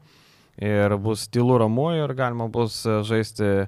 [0.58, 3.68] ir bus tylu ramu ir galima bus e, žaisti e,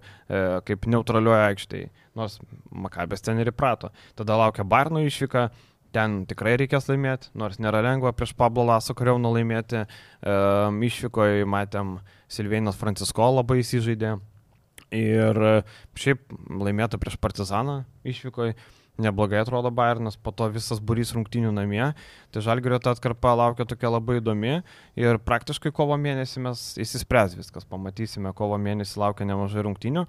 [0.65, 2.39] kaip neutralioje aikštėje, nors
[2.71, 3.91] Makabės ten ir įprato.
[4.17, 5.49] Tada laukia Barno išvyka,
[5.95, 9.85] ten tikrai reikės laimėti, nors nėra lengva prieš Pablo Laso kariauną laimėti.
[10.25, 14.17] Um, išvykoje matėm Silvėnas Francisko labai įsižaidė.
[14.93, 15.39] Ir
[15.97, 18.55] šiaip laimėta prieš Partizaną išvykoje.
[18.95, 21.89] Neblogai atrodo Bayernas, po to visas burys rungtinių namie.
[22.31, 24.61] Tai Žalgirio ta atkarpa laukia tokia labai įdomi
[24.95, 27.67] ir praktiškai kovo mėnesį mes įsispręs viskas.
[27.67, 30.05] Pamatysime, kovo mėnesį laukia nemažai rungtinių.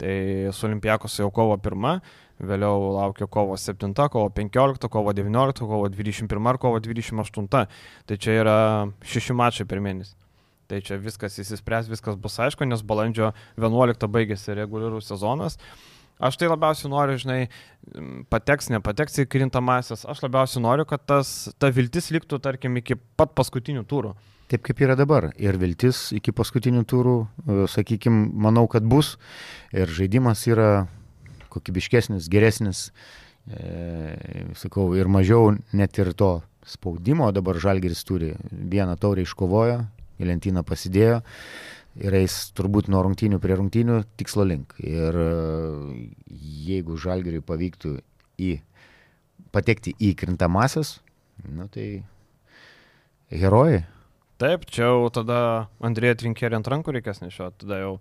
[0.00, 0.14] Tai
[0.56, 2.00] su Olimpiakos jau kovo 1,
[2.40, 7.66] Vėliau laukia kovo 7, kovo 15, kovo 19, kovo 21 ir kovo 28.
[8.08, 8.56] Tai čia yra
[9.04, 10.16] šeši mačai per mėnesį.
[10.70, 15.58] Tai čia viskas įsispręs, viskas bus aišku, nes balandžio 11 baigėsi reguliarus sezonas.
[16.20, 17.48] Aš tai labiausiai noriu, žinai,
[18.30, 20.04] pateks, nepateks į krintamasias.
[20.04, 24.12] Aš labiausiai noriu, kad tas, ta viltis liktų, tarkim, iki pat paskutinių turų.
[24.52, 25.30] Taip kaip yra dabar.
[25.40, 27.16] Ir viltis iki paskutinių turų,
[27.72, 29.16] sakykime, manau, kad bus.
[29.74, 30.84] Ir žaidimas yra
[31.50, 32.90] kokybiškesnis, geresnis,
[33.50, 34.14] e,
[34.60, 38.34] sakau, ir mažiau net ir to spaudimo dabar Žalgeris turi.
[38.50, 39.80] Vieną taurę iškovojo,
[40.20, 41.20] į lentyną pasidėjo
[41.98, 44.76] ir eis turbūt nuo rungtynių prie rungtynių tikslo link.
[44.78, 45.30] Ir e,
[46.68, 47.96] jeigu Žalgeriui pavyktų
[48.40, 48.52] į,
[49.54, 50.98] patekti į krintamasias,
[51.48, 51.88] nu tai
[53.32, 53.82] herojai.
[54.40, 57.92] Taip, čia jau tada Andrėja Trinkerį ant rankų reikės nešioti, tada jau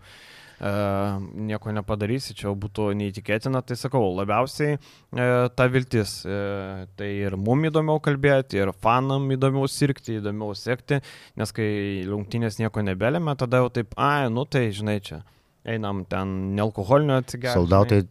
[0.60, 6.20] nieko nepadarysi, čia būtų neįtikėtina, tai sakau, labiausiai e, ta viltis.
[6.28, 11.00] E, tai ir mum įdomiau kalbėti, ir fanam įdomiau sirgti, įdomiau sekti,
[11.40, 11.70] nes kai
[12.10, 15.22] lungtinės nieko nebelėme, tada jau taip, ai, nu tai žinai čia,
[15.64, 17.56] einam ten nealkoholinio atsigerti.
[17.56, 18.02] Soldautai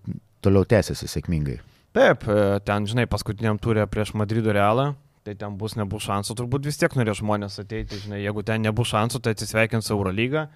[0.45, 1.59] toliau tęsiasi sėkmingai.
[1.97, 4.95] Taip, e, ten, žinai, paskutiniam turė prieš Madrido realą,
[5.29, 8.89] tai ten bus nebus šansų, turbūt vis tiek norės žmonės ateiti, žinai, jeigu ten nebus
[8.95, 10.47] šansų, tai atsisveikins Eurolygą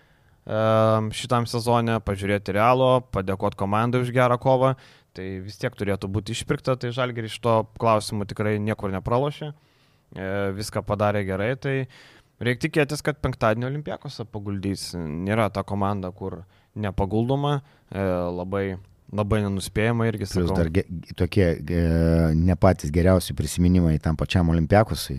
[0.46, 4.74] šitam sezonė, pažiūrėti realo, padėkoti komandai už gerą kovą,
[5.14, 10.30] tai vis tiek turėtų būti išpirkta, tai Žalgiri iš to klausimų tikrai niekur nepralošė, e,
[10.56, 11.76] viską padarė gerai, tai
[12.42, 16.42] reikia tikėtis, kad penktadienį Olimpiakose paguldys, nėra ta komanda, kur
[16.74, 17.60] nepaguldoma,
[17.92, 18.66] e, labai
[19.12, 20.28] labai nenuspėjama irgi.
[20.28, 20.46] Sakau.
[20.46, 20.84] Plus dar ge,
[21.18, 21.80] tokie ge,
[22.38, 25.18] ne patys geriausi prisiminimai tam pačiam Olimpiakusui.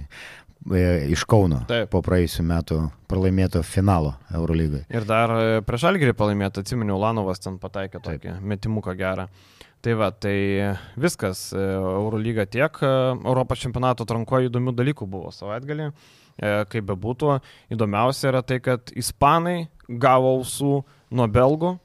[0.71, 1.89] E, iš Kauno Taip.
[1.91, 2.77] po praėjusiu metu
[3.11, 4.85] pralaimėto finalo Eurolygai.
[4.93, 8.45] Ir dar e, prieš Algerį pralaimėtą, atsiminiau, Lanovas ten pataikė tokį Taip.
[8.53, 9.27] metimuką gerą.
[9.83, 10.37] Tai va, tai
[10.95, 15.89] viskas, e, Eurolyga tiek, Europos čempionato atrankoje įdomių dalykų buvo savaitgalį,
[16.71, 17.35] kaip bebūtų,
[17.75, 20.79] įdomiausia yra tai, kad ispanai gavo ausų
[21.13, 21.75] nuo belgų,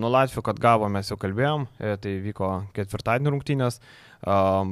[0.00, 3.78] nuo Latvijų, kad gavo, mes jau kalbėjom, tai vyko ketvirtadienį rungtynės,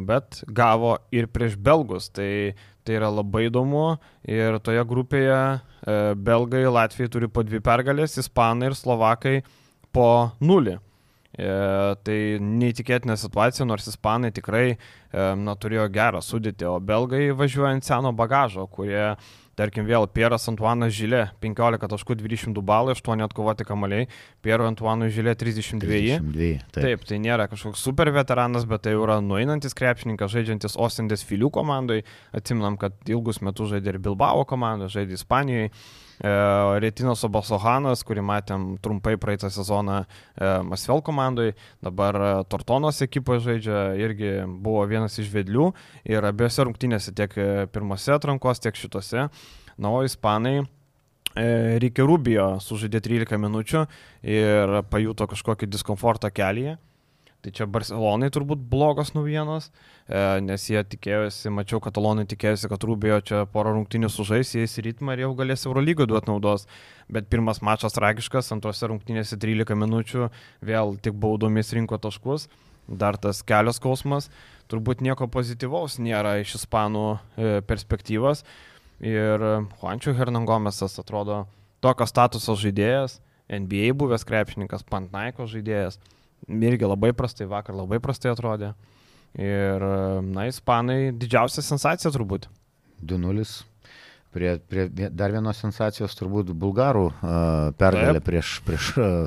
[0.08, 6.64] bet gavo ir prieš belgus, tai Tai yra labai įdomu ir toje grupėje e, belgai,
[6.66, 9.36] Latvijai turi po dvi pergalės, ispanai ir slovakai
[9.94, 10.08] po
[10.42, 10.80] nulį.
[11.32, 11.52] E,
[12.04, 14.76] tai neįtikėtina situacija, nors ispanai tikrai e,
[15.38, 19.14] na, turėjo gerą sudėtį, o belgai važiuoja ant seno bagažo, kurie
[19.58, 24.06] Tarkim, vėl Pieras Antuanas Žilė, 15 taškų 22 balai, 8 atkovoti kamaliai,
[24.44, 26.20] Piero Antuanui Žilė 32.
[26.22, 26.78] 32 taip.
[26.86, 32.00] taip, tai nėra kažkoks super veteranas, bet tai yra nueinantis krepšininkas, žaidžiantis Ostendės filių komandai.
[32.32, 35.68] Atsimnam, kad ilgus metus žaidė ir Bilbao komanda, žaidė Ispanijoje.
[36.20, 40.02] Retinas Obasohanas, kurį matėm trumpai praeitą sezoną
[40.68, 41.52] Masvel komandai,
[41.82, 45.72] dabar Tortonos ekipoje žaidžia, irgi buvo vienas iš vedlių
[46.04, 47.34] ir abiejose rungtynėse tiek
[47.72, 49.28] pirmose atrankos, tiek šitose.
[49.80, 50.60] Na, o ispanai
[51.32, 53.86] Reikia Rubio sužaidė 13 minučių
[54.28, 56.76] ir pajuto kažkokį diskomfortą kelyje.
[57.42, 59.64] Tai čia Barcelonai turbūt blogos naujienos,
[60.06, 64.84] e, nes jie tikėjosi, mačiau, katalonai tikėjosi, kad Rubio čia porą rungtynių sužais, jie į
[64.86, 66.68] ritmą ir jau galės Eurolygo duoti naudos.
[67.10, 70.30] Bet pirmas mačas tragiškas, antrose rungtynėse 13 minučių,
[70.62, 72.46] vėl tik baudomis rinko taškus,
[72.86, 74.30] dar tas kelios skausmas,
[74.70, 78.46] turbūt nieko pozityvaus nėra iš ispanų e, perspektyvos.
[79.02, 79.42] Ir
[79.82, 81.42] Juančių Hernangomesas atrodo
[81.82, 83.18] tokio statuso žaidėjas,
[83.50, 85.98] NBA buvęs krepšininkas, Pantnaiko žaidėjas
[86.48, 88.72] irgi labai prastai, vakar labai prastai atrodė.
[89.38, 89.84] Ir,
[90.28, 92.50] na, ispanai didžiausia sensacija turbūt.
[93.02, 93.46] 2-0.
[94.32, 98.28] Prie, prie dar vienos sensacijos turbūt bulgarų uh, pergalė Taip.
[98.28, 99.26] prieš, prieš uh,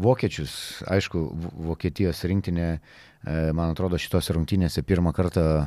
[0.00, 0.54] vokiečius.
[0.88, 1.20] Aišku,
[1.68, 5.66] Vokietijos rinktinė, uh, man atrodo, šitos rungtynėse pirmą kartą uh,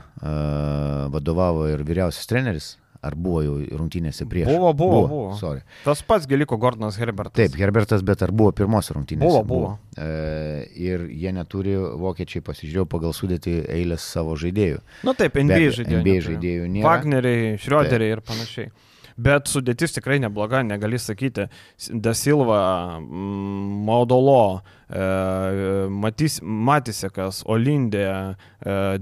[1.13, 2.72] vadovavo ir vyriausias treneris.
[3.06, 4.50] Ar buvo jau rungtynėse prieš?
[4.50, 5.36] Buvo, buvo, buvo.
[5.38, 5.62] Sorry.
[5.84, 7.36] Tas pats Geliko Gordonas Herbertas.
[7.38, 9.24] Taip, Herbertas, bet ar buvo pirmos rungtynės?
[9.28, 9.72] Buvo, buvo.
[9.93, 14.82] E, ir jie neturi, vokiečiai pasižiūrėjau pagal sudėti eilės savo žaidėjų.
[15.08, 16.02] Nu taip, NBA abejo, žaidėjų.
[16.02, 16.28] NBA neturi.
[16.32, 16.88] žaidėjų nėra.
[16.89, 18.72] Wagneriai, Šrioderiai ir panašiai.
[19.18, 21.48] Bet sudėtis tikrai nebloga, negali sakyti.
[21.89, 22.62] Da Silva,
[23.02, 28.36] mm, Maudolo, e, Matys, Matysekas, Olindė,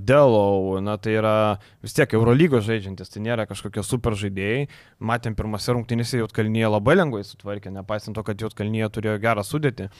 [0.02, 1.36] Delau, na tai yra
[1.86, 4.66] vis tiek Eurolygos žaidžiantis, tai nėra kažkokie super žaidėjai.
[5.06, 9.92] Matėm pirmose rungtynėse Jotkalnyje labai lengvai sutvarkė, nepaisant to, kad Jotkalnyje turėjo gerą sudėtį.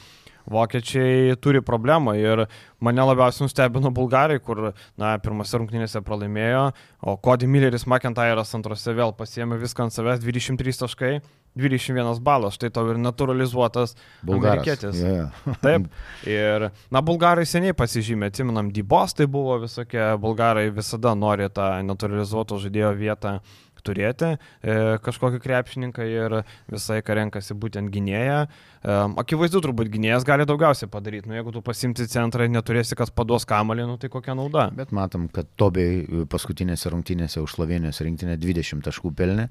[0.50, 2.44] Vokiečiai turi problemą ir
[2.78, 6.68] mane labiausiai nustebino bulgarai, kur, na, pirmose rungtynėse pralaimėjo,
[7.02, 11.16] o Cody Milleris McIntyre'as antrose vėl pasiemė viską ant savęs, 23 taškai,
[11.56, 14.60] 21 balas, štai tau ir naturalizuotas Bulgaras.
[14.60, 15.00] amerikietis.
[15.00, 15.54] Jo.
[15.64, 15.88] Taip.
[16.28, 22.60] Ir, na, bulgarai seniai pasižymė, atsiminam, Dybos tai buvo visokie, bulgarai visada nori tą naturalizuoto
[22.60, 23.38] žaidėjo vietą
[23.86, 26.40] turėti e, kažkokį krepšininką ir
[26.72, 28.46] visai ką renkasi būtent gynėją.
[28.86, 31.26] E, akivaizdu, turbūt gynėjas gali daugiausiai padaryti.
[31.26, 34.68] Nu, jeigu tu pasimti centrą ir neturėsi, kas paduos kamalį, nu, tai kokia nauda.
[34.78, 39.48] Bet matom, kad Tobiai paskutinėse rungtynėse už Slovenijos rinktinę 20 taškų pelnė.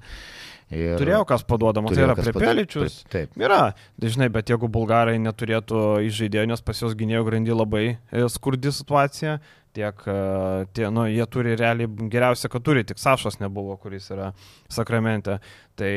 [0.74, 2.96] Ir Turėjau kas paduodama, tai turėjo yra kas pad- prepeličius.
[3.04, 3.36] pri- Taip.
[3.38, 3.60] Yra,
[4.02, 9.36] dažnai, bet jeigu bulgarai neturėtų įžaidėjų, nes pas juos gynėjų grandy labai e, skurdi situacija,
[9.78, 14.32] tiek, e, tie, nu, jie turi realiai geriausia, kad turi, tik Sašas nebuvo, kuris yra
[14.72, 15.38] sakramente.
[15.76, 15.92] Tai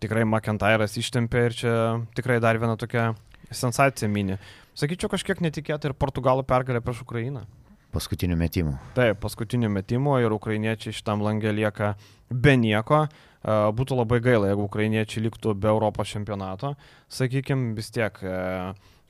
[0.00, 1.74] tikrai McIntyre'as ištempė ir čia
[2.16, 3.12] tikrai dar viena tokia
[3.50, 4.38] sensacija mini.
[4.78, 7.44] Sakyčiau, kažkiek netikėta ir Portugalų pergalė prieš Ukrainą.
[7.90, 8.76] Paskutinių metimų.
[8.94, 11.96] Taip, paskutiniu metimu ir ukrainiečiai šitam langė lieka
[12.30, 13.08] be nieko.
[13.42, 16.74] Būtų labai gaila, jeigu ukrainiečiai liktų be Europos čempionato.
[17.10, 18.36] Sakykime, vis tiek e,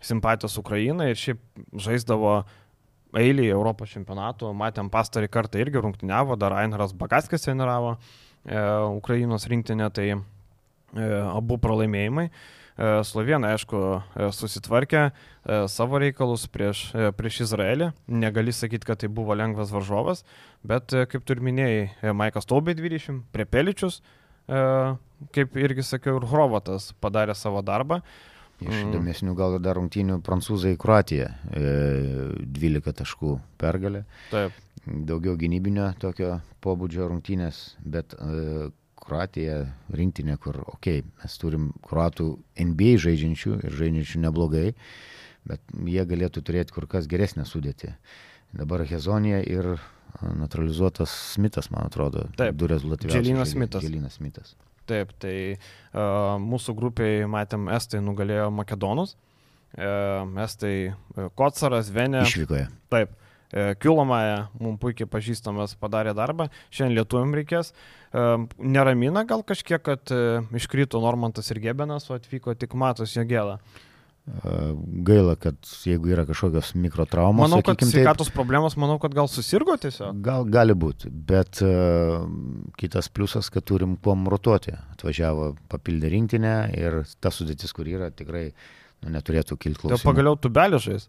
[0.00, 1.42] simpatijos Ukrainai ir šiaip
[1.74, 2.38] žaisdavo
[3.20, 4.54] eilį Europos čempionatų.
[4.56, 8.62] Matėm pastarį kartą irgi rungtyniavo, dar Einharas Bagaskis treniravo e,
[8.96, 10.12] Ukrainos rinktinę, tai
[10.94, 12.30] abu pralaimėjimai.
[13.04, 13.78] Slovenai, aišku,
[14.32, 15.02] susitvarkė
[15.68, 16.86] savo reikalus prieš,
[17.18, 17.90] prieš Izraelį.
[18.08, 20.24] Negali sakyti, kad tai buvo lengvas varžovas,
[20.64, 24.00] bet, kaip tu ir minėjai, Maikas Taubė 20, Prepeličius,
[24.48, 28.00] kaip irgi sakiau, ir Hrovatas padarė savo darbą.
[28.60, 31.30] Iš įdomesnių gal dar rungtynių Prancūzai Kroatija.
[31.48, 31.68] E,
[32.44, 34.02] 12 taškų pergalė.
[34.32, 34.56] Taip,
[34.88, 38.14] Daugiau gynybinio tokio pobūdžio rungtynės, bet
[39.00, 39.62] Kroatija
[39.96, 44.66] rinktinė, kur, okei, okay, mes turim kruatų NBA žaidžiančių ir žaidžiančių neblogai,
[45.48, 47.94] bet jie galėtų turėti kur kas geresnę sudėtį.
[48.60, 49.76] Dabar Hezonija ir
[50.20, 53.22] naturalizuotas Smithas, man atrodo, Taip, du rezultatyviausi.
[53.22, 53.46] Žaidėjai.
[53.52, 53.86] Smithas.
[53.86, 54.54] Dželynas Smithas.
[54.90, 59.14] taip, tai uh, mūsų grupiai matėm, Estai nugalėjo Makedonus.
[59.78, 62.24] Uh, Estai uh, Kocaras, Venė.
[62.26, 62.66] Išvykoje.
[62.90, 63.14] Taip.
[63.50, 66.46] E, Kilomaja, mums puikiai pažįstamas, padarė darbą.
[66.70, 67.72] Šiandien lietuviam reikės.
[68.14, 68.24] E,
[68.62, 73.58] Neramina gal kažkiek, kad e, iškrito Normantas ir Gebenas, o atvyko tik Matas Jogėla.
[74.30, 80.20] Gaila, kad jeigu yra kažkokios mikrotraumos, Manau, kad sveikatos problemos, manau, kad gal susirgo tiesiog.
[80.22, 82.28] Gal gali būti, bet uh,
[82.78, 84.76] kitas pliusas, kad turim kuom rotuoti.
[84.94, 90.10] Atvažiavo papildė rinktinę ir ta sudėtis, kur yra, tikrai nu, neturėtų kilti Tai klausimų.
[90.12, 91.08] pagaliau tubelį žais.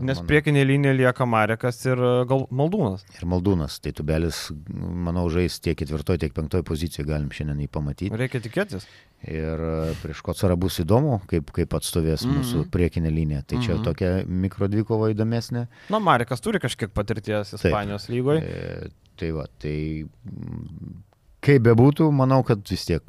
[0.00, 3.02] Nes manau- priekinė linija lieka Marekas ir e, gal Maldūnas.
[3.18, 8.10] Ir Maldūnas, tai tubelis, manau, žais tiek ketvirtoje, tiek penktoje pozicijoje, galim šiandien jį pamatyti.
[8.16, 8.86] Reikia tikėtis.
[9.26, 12.38] Ir e, prieš Kocarą bus įdomu, kaip, kaip atstovės Mhm.
[12.40, 13.42] mūsų priekinė linija.
[13.46, 13.84] Tai čia Mhm.
[13.84, 15.66] tokia mikrodvikova įdomesnė.
[15.90, 18.42] Na, Marekas turi kažkiek patirties Ispanijos lygoje.
[18.42, 21.02] E, tai va, tai mm,
[21.40, 23.02] kaip bebūtų, manau, kad vis tiek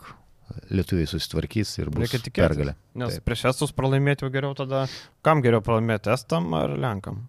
[0.72, 2.36] lietuviai susitvarkys ir bus tikėtis.
[2.38, 2.76] pergalė.
[2.96, 3.26] Nes Taip.
[3.28, 4.86] prieš estus pralaimėti jau geriau tada.
[5.26, 7.26] Kam geriau pralaimėti, estam ar lenkam?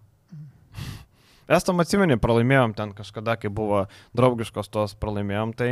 [1.49, 5.69] Estam atsimeni, pralaimėjom ten kažkada, kai buvo draugiškos tos pralaimėjom, tai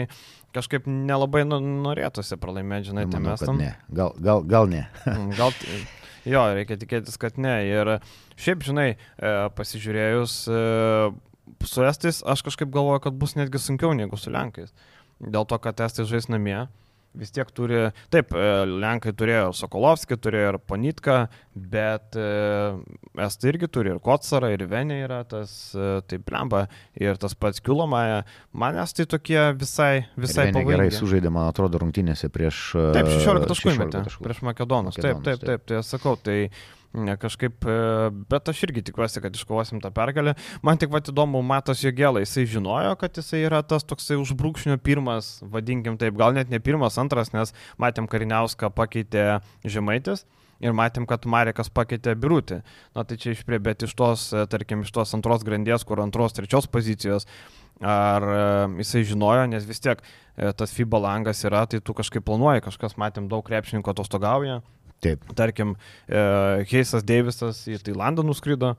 [0.57, 3.59] kažkaip nelabai norėtųsi pralaimėti, žinai, Nu, tai manau, mes kad tam.
[3.61, 3.75] ne.
[3.93, 4.87] Gal, gal, gal ne.
[5.05, 5.53] Mm, Gal,
[6.25, 7.53] jo, reikia tikėtis, kad ne.
[7.69, 7.93] Ir
[8.41, 10.63] šiaip, žinai, e, pasižiūrėjus e,
[11.69, 14.73] su estais, aš kažkaip galvoju, kad bus netgi sunkiau negu su lenkais.
[15.21, 16.63] Dėl to, kad estai žais namie.
[17.17, 21.17] Vis tiek turi, taip, e, Lenkai turėjo Sokolovskį, turėjo ir Panitką,
[21.57, 22.27] bet e,
[23.25, 26.65] Estai irgi turi ir Kotsarą, ir Venė yra tas, e, taip, lemba,
[26.99, 28.21] ir tas pats Kilomaja.
[28.53, 30.99] Man Estai tokie visai, visai Venė gerai pavojingi.
[31.01, 32.63] sužaidė, man atrodo, rungtynėse prieš...
[32.77, 34.27] Taip, e, 16 taškų 16 įmetė taškų.
[34.29, 34.99] prieš Makedonus.
[34.99, 36.39] Taip, Makedonus, taip, taip, tai aš sakau, tai
[36.97, 40.33] Ne, kažkaip, e, bet aš irgi tikiuosi, kad iškovosim tą pergalę.
[40.65, 45.35] Man tik va įdomu, Matas Jogėlai, jisai žinojo, kad jisai yra tas toksai užbrūkšnio pirmas,
[45.45, 50.25] vadinkim taip, gal net ne pirmas, antras, nes matėm Kariniauską pakeitė Žemaitis.
[50.57, 52.63] Ir matėm, kad Marekas pakeitė Birutį.
[52.97, 56.01] Na tai čia iš prie, bet iš tos, e, tarkim, iš tos antros grandies, kur
[56.01, 57.27] antros, trečios pozicijos,
[57.77, 58.39] ar e,
[58.81, 60.01] jisai žinojo, nes vis tiek
[60.57, 64.59] tas FIBA langas yra, tai tu kažkaip planuoji, kažkas matėm daug krepšininkų atostogauja,
[65.03, 65.25] Taip.
[65.37, 65.75] Tarkim,
[66.09, 66.21] e,
[66.71, 68.75] Heisas Deivisas į Tailandą nuskrido.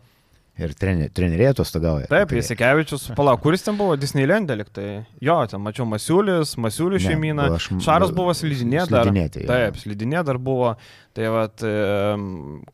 [0.58, 2.08] Ir trener, treneriai atostogauja.
[2.10, 4.86] Taip, Jasikevičius, palauk, kuris ten buvo Disneylandė liktai.
[5.22, 7.44] Jo, ten mačiau Masiulis, Masiulių šeimyną.
[7.84, 9.06] Šaras buvo slidinė dar.
[9.06, 9.44] Slidinėti.
[9.46, 10.72] Taip, slidinė dar buvo.
[11.14, 11.62] Tai vad,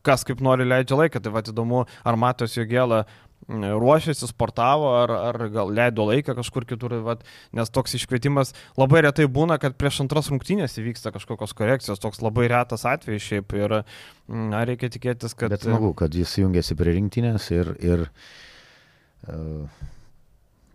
[0.05, 3.03] kas kaip nori leidžia laiką, tai vad įdomu, ar matos jo gėlą
[3.49, 7.23] ruošėsi, sportavo ar, ar gal leido laiką kažkur kitur, vat,
[7.53, 12.49] nes toks iškvietimas labai retai būna, kad prieš antras rungtynės įvyksta kažkokios korekcijos, toks labai
[12.51, 13.81] retas atvejis šiaip ir
[14.27, 15.53] na, reikia tikėtis, kad...
[15.53, 18.07] Bet smagu, kad jis jungiasi prie rinktinės ir, ir
[19.29, 19.85] uh,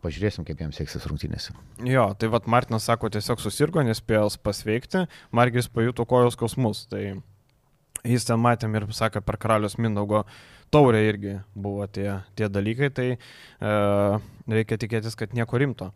[0.05, 1.57] pažiūrėsim, kaip jam seksis rungtynėse.
[1.87, 7.19] Jo, tai vad Martinas sako, tiesiog susirgo, nespėjęs pasveikti, Margis pajuto kojos skausmus, tai
[8.05, 10.25] jis ten matėm ir sakė per karalius Mindaugo
[10.71, 13.19] taurė irgi buvo tie, tie dalykai, tai e,
[14.55, 15.91] reikia tikėtis, kad nieko rimto.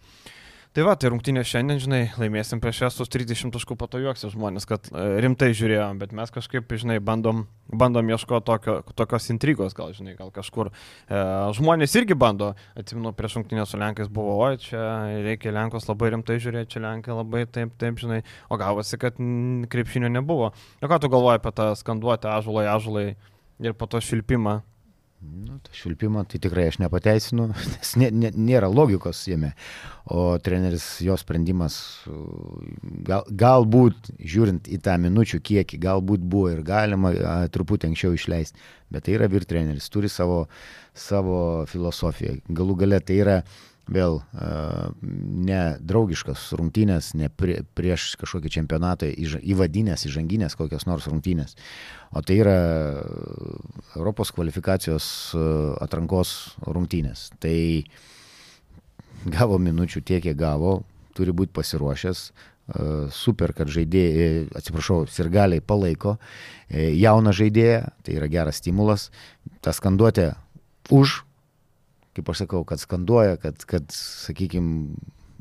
[0.74, 5.04] Tai va, tai rungtynė šiandien, žinai, laimėsim prieš estus 30 taškų patojuoksi žmonės, kad e,
[5.22, 10.32] rimtai žiūrėjom, bet mes kažkaip, žinai, bandom, bandom ieškoti tokio, tokios intrigos, gal, žinai, gal
[10.34, 10.72] kažkur.
[11.06, 11.20] E,
[11.54, 14.82] žmonės irgi bando, atsimenu, prieš rungtynę su Lenkais buvo, oi, čia
[15.22, 19.22] reikia Lenkos labai rimtai žiūrėti, čia Lenkai labai taip, taip, žinai, o gavosi, kad
[19.70, 20.50] krepšinio nebuvo.
[20.82, 23.12] O ką tu galvoji apie tą skanduotę, ažulai, ažulai?
[23.58, 24.62] ir po to šilpimą.
[25.24, 29.52] Nu, švilpimą tai tikrai aš nepateisinu, nes nė, nė, nėra logikos jame.
[30.12, 31.76] O treneris, jo sprendimas,
[33.08, 38.60] gal, galbūt, žiūrint į tą minučių kiekį, galbūt buvo ir galima a, truputį anksčiau išleisti,
[38.92, 40.44] bet tai yra vyr treneris, turi savo,
[40.92, 41.38] savo
[41.70, 42.40] filosofiją.
[42.52, 43.38] Galų gale tai yra
[43.90, 44.20] vėl
[45.02, 51.56] ne draugiškas rungtynės, ne prie, prieš kažkokį čempionatą įvadinės, įžanginės kokios nors rungtynės,
[52.14, 52.56] o tai yra
[53.96, 55.06] Europos kvalifikacijos
[55.84, 57.28] atrankos rungtynės.
[57.42, 57.58] Tai
[59.24, 60.82] gavo minučių tiek, kiek gavo,
[61.16, 62.24] turi būti pasiruošęs,
[63.12, 66.16] super, kad žaidėjai, atsiprašau, sirgaliai palaiko
[66.72, 69.10] jauną žaidėją, tai yra geras stimulas,
[69.60, 70.30] ta skanduotė
[70.88, 71.20] už
[72.14, 74.94] kaip aš sakau, kad skanduoja, kad, kad sakykime,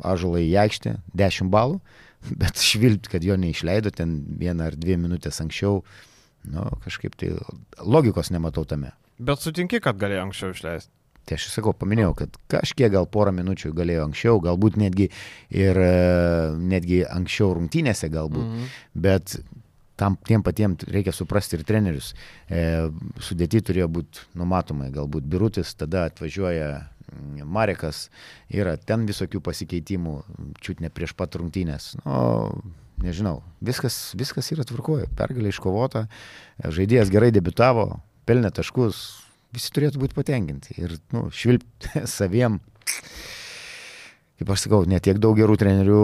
[0.03, 1.79] ažulai į aikštę 10 balų,
[2.41, 5.83] bet švilpt, kad jo neišleido ten vieną ar dvi minutės anksčiau,
[6.49, 7.33] nu, kažkaip tai
[7.83, 8.93] logikos nematau tame.
[9.23, 10.91] Bet sutinki, kad galėjo anksčiau išleisti.
[11.23, 15.05] Tai aš sakau, paminėjau, kad kažkiek gal porą minučių galėjo anksčiau, galbūt netgi
[15.55, 15.77] ir
[16.59, 18.73] netgi anksčiau rungtynėse galbūt, mm -hmm.
[19.05, 19.37] bet
[20.03, 22.11] tam tiem patiem reikia suprasti ir trenerius.
[22.51, 22.89] E,
[23.23, 28.09] sudėti turėjo būti numatomai, galbūt birutis, tada atvažiuoja mm, Marekas,
[28.51, 30.15] yra ten visokių pasikeitimų,
[30.59, 31.93] čiut ne prieš pat rungtynės.
[32.03, 32.17] Nu,
[33.03, 36.07] nežinau, viskas, viskas yra tvarkoje, pergalė iškovota,
[36.63, 39.03] žaidėjas gerai debitavo, pelnė taškus,
[39.55, 42.59] visi turėtų būti patenkinti ir nu, švilpti saviem
[44.41, 46.03] kaip aš sakau, netiek daug gerų trenerių,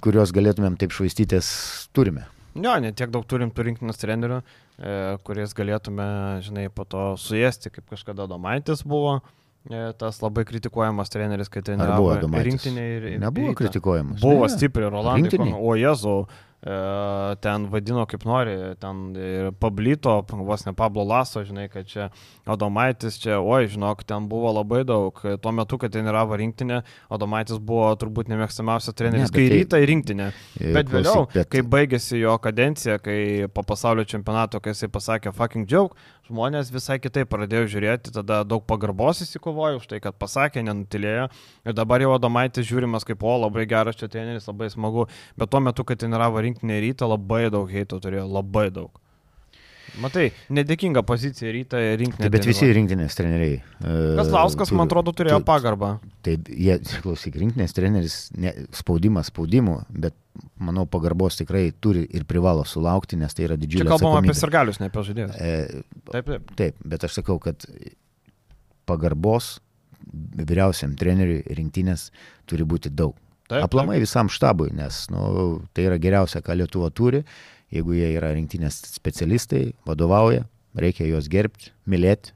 [0.00, 1.50] kuriuos galėtumėm taip švaistytis,
[1.92, 2.24] turime.
[2.56, 4.40] Jo, ne tiek daug turim tų rinktinės trenerių,
[4.78, 4.92] e,
[5.26, 6.06] kuris galėtume,
[6.46, 9.18] žinai, po to suėsti, kaip kažkada Domaitis buvo.
[9.66, 13.06] E, tas labai kritikuojamas treneris, kai treniravo rinktinė ir...
[13.22, 14.20] Nebuvo kritikuojamas.
[14.22, 15.40] Buvo stipriai, Rolandai.
[15.58, 16.20] O Jezu,
[16.60, 22.08] ten vadino kaip nori, ten ir Pablito, vos ne Pablo Laso, žinai, kad čia
[22.48, 25.20] Adomaitis, čia, oi, žinok, ten buvo labai daug.
[25.42, 26.80] Tuo metu, kai treniravo rinktinę,
[27.12, 30.30] Adomaitis buvo turbūt nemėgstamiausias treneris, ne, kai tai, rytą į rinktinę.
[30.74, 31.50] Bet vėliau, bet...
[31.52, 33.18] kai baigėsi jo kadencija, kai
[33.52, 38.64] po pasaulio čempionato, kai jisai pasakė fucking joke, žmonės visai kitaip pradėjo žiūrėti, tada daug
[38.66, 41.28] pagarbos įsikovojo už tai, kad pasakė, nenutilėjo.
[41.66, 45.06] Ir dabar jau Adomaitis žiūrimas kaip, o, labai geras čia treneris, labai smagu.
[45.38, 49.05] Bet tuo metu, kai treniravo rinktinę rytą, labai daug heito turėjo, labai daug.
[50.02, 52.28] Matai, nedėkinga pozicija rytą rinktinė.
[52.32, 53.58] Bet visi rinktinės treneriai.
[53.80, 55.90] Kaslauskas, man atrodo, turėjo tu, pagarbą.
[56.26, 60.16] Taip, jie, klausyk, rinktinės treneris, ne, spaudimas spaudimu, bet
[60.60, 63.88] manau, pagarbos tikrai turi ir privalo sulaukti, nes tai yra didžiulė.
[63.88, 65.36] Čia kalbam apie sargalius, ne apie žaidėjus.
[65.40, 66.56] E, taip, taip.
[66.60, 67.68] Taip, bet aš sakau, kad
[68.86, 69.56] pagarbos
[70.36, 72.10] vyriausiam treneriui rinktinės
[72.48, 73.16] turi būti daug.
[73.46, 74.08] Taip, Aplamai taip.
[74.08, 75.26] visam štabui, nes nu,
[75.74, 77.22] tai yra geriausia, ką Lietuva turi
[77.74, 80.46] jeigu jie yra rinktinės specialistai, vadovauja,
[80.78, 82.34] reikia juos gerbti, mylėti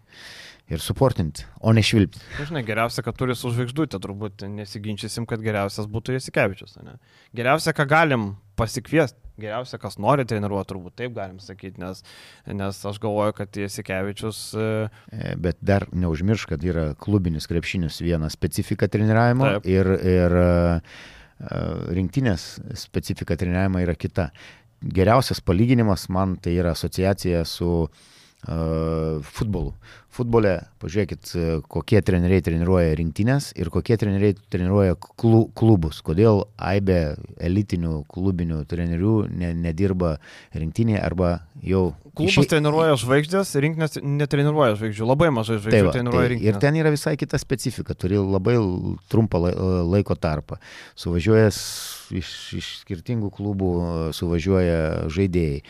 [0.70, 2.20] ir suportinti, o ne švilpti.
[2.38, 6.76] Nu, žinai, geriausia, kad turi su žvaigždutė, turbūt nesiginčysim, kad geriausias būtų Jasikevičius.
[6.86, 6.94] Ne?
[7.36, 8.28] Geriausia, ką galim
[8.60, 12.04] pasikviesti, geriausia, kas nori treniruoti, turbūt taip galim sakyti, nes,
[12.46, 14.42] nes aš galvoju, kad Jasikevičius...
[14.54, 19.70] E, bet dar neužmiršk, kad yra klubinis krepšinis viena specifika treniravimo taip.
[19.70, 20.38] ir, ir
[21.96, 24.28] rinktinės specifika treniravimo yra kita.
[24.80, 29.74] Geriausias palyginimas man tai yra asociacija su uh, futbolu.
[30.10, 31.30] Futbole, pažiūrėkit,
[31.70, 36.00] kokie treneriai treniruoja rinktinės ir kokie treneriai treniruoja klubus.
[36.02, 36.98] Kodėl AIBE
[37.38, 40.16] elitinių klubinių trenerių ne, nedirba
[40.50, 41.30] rinktinėje arba
[41.62, 41.92] jau...
[42.10, 42.48] Klubus išė...
[42.56, 46.56] treniruoja žvaigždės, rinkinės netreniruoja žvaigždžių, labai mažai žvaigždžių tai va, treniruoja tai, rinktinės.
[46.56, 48.58] Ir ten yra visai kita specifika, turi labai
[49.14, 49.44] trumpą
[49.86, 50.58] laiko tarpą.
[50.98, 51.62] Suvažiuojas
[52.18, 53.70] iš, iš skirtingų klubų,
[54.16, 55.62] suvažiuoja žaidėjai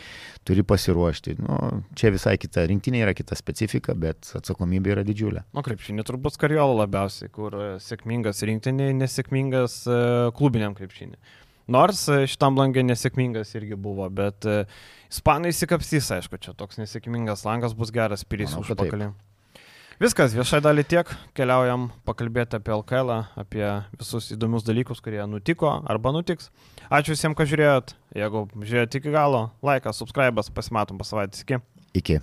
[0.47, 1.35] turi pasiruošti.
[1.37, 5.45] Nu, čia visai kita, rinktinė yra kita specifika, bet atsakomybė yra didžiulė.
[5.57, 9.97] O krepšinė turbūt karjolo labiausiai, kur e, sėkmingas rinktinė, nesėkmingas e,
[10.37, 11.19] klubiniam krepšinė.
[11.71, 14.47] Nors e, šitam langė nesėkmingas irgi buvo, bet
[15.11, 19.11] ispanai įsikapsys, aišku, čia toks nesėkmingas langas bus geras pilys už pakalį.
[20.01, 23.67] Viskas, viešai dalį tiek, keliaujam pakalbėti apie LKL, apie
[23.99, 26.49] visus įdomius dalykus, kurie nutiko arba nutiks.
[26.89, 27.93] Ačiū visiems, kad žiūrėjot.
[28.17, 31.45] Jeigu žiūrėjote iki galo, laikas, subscribe, pasimatom po savaitės.
[31.45, 31.61] Iki.
[32.01, 32.17] Iki.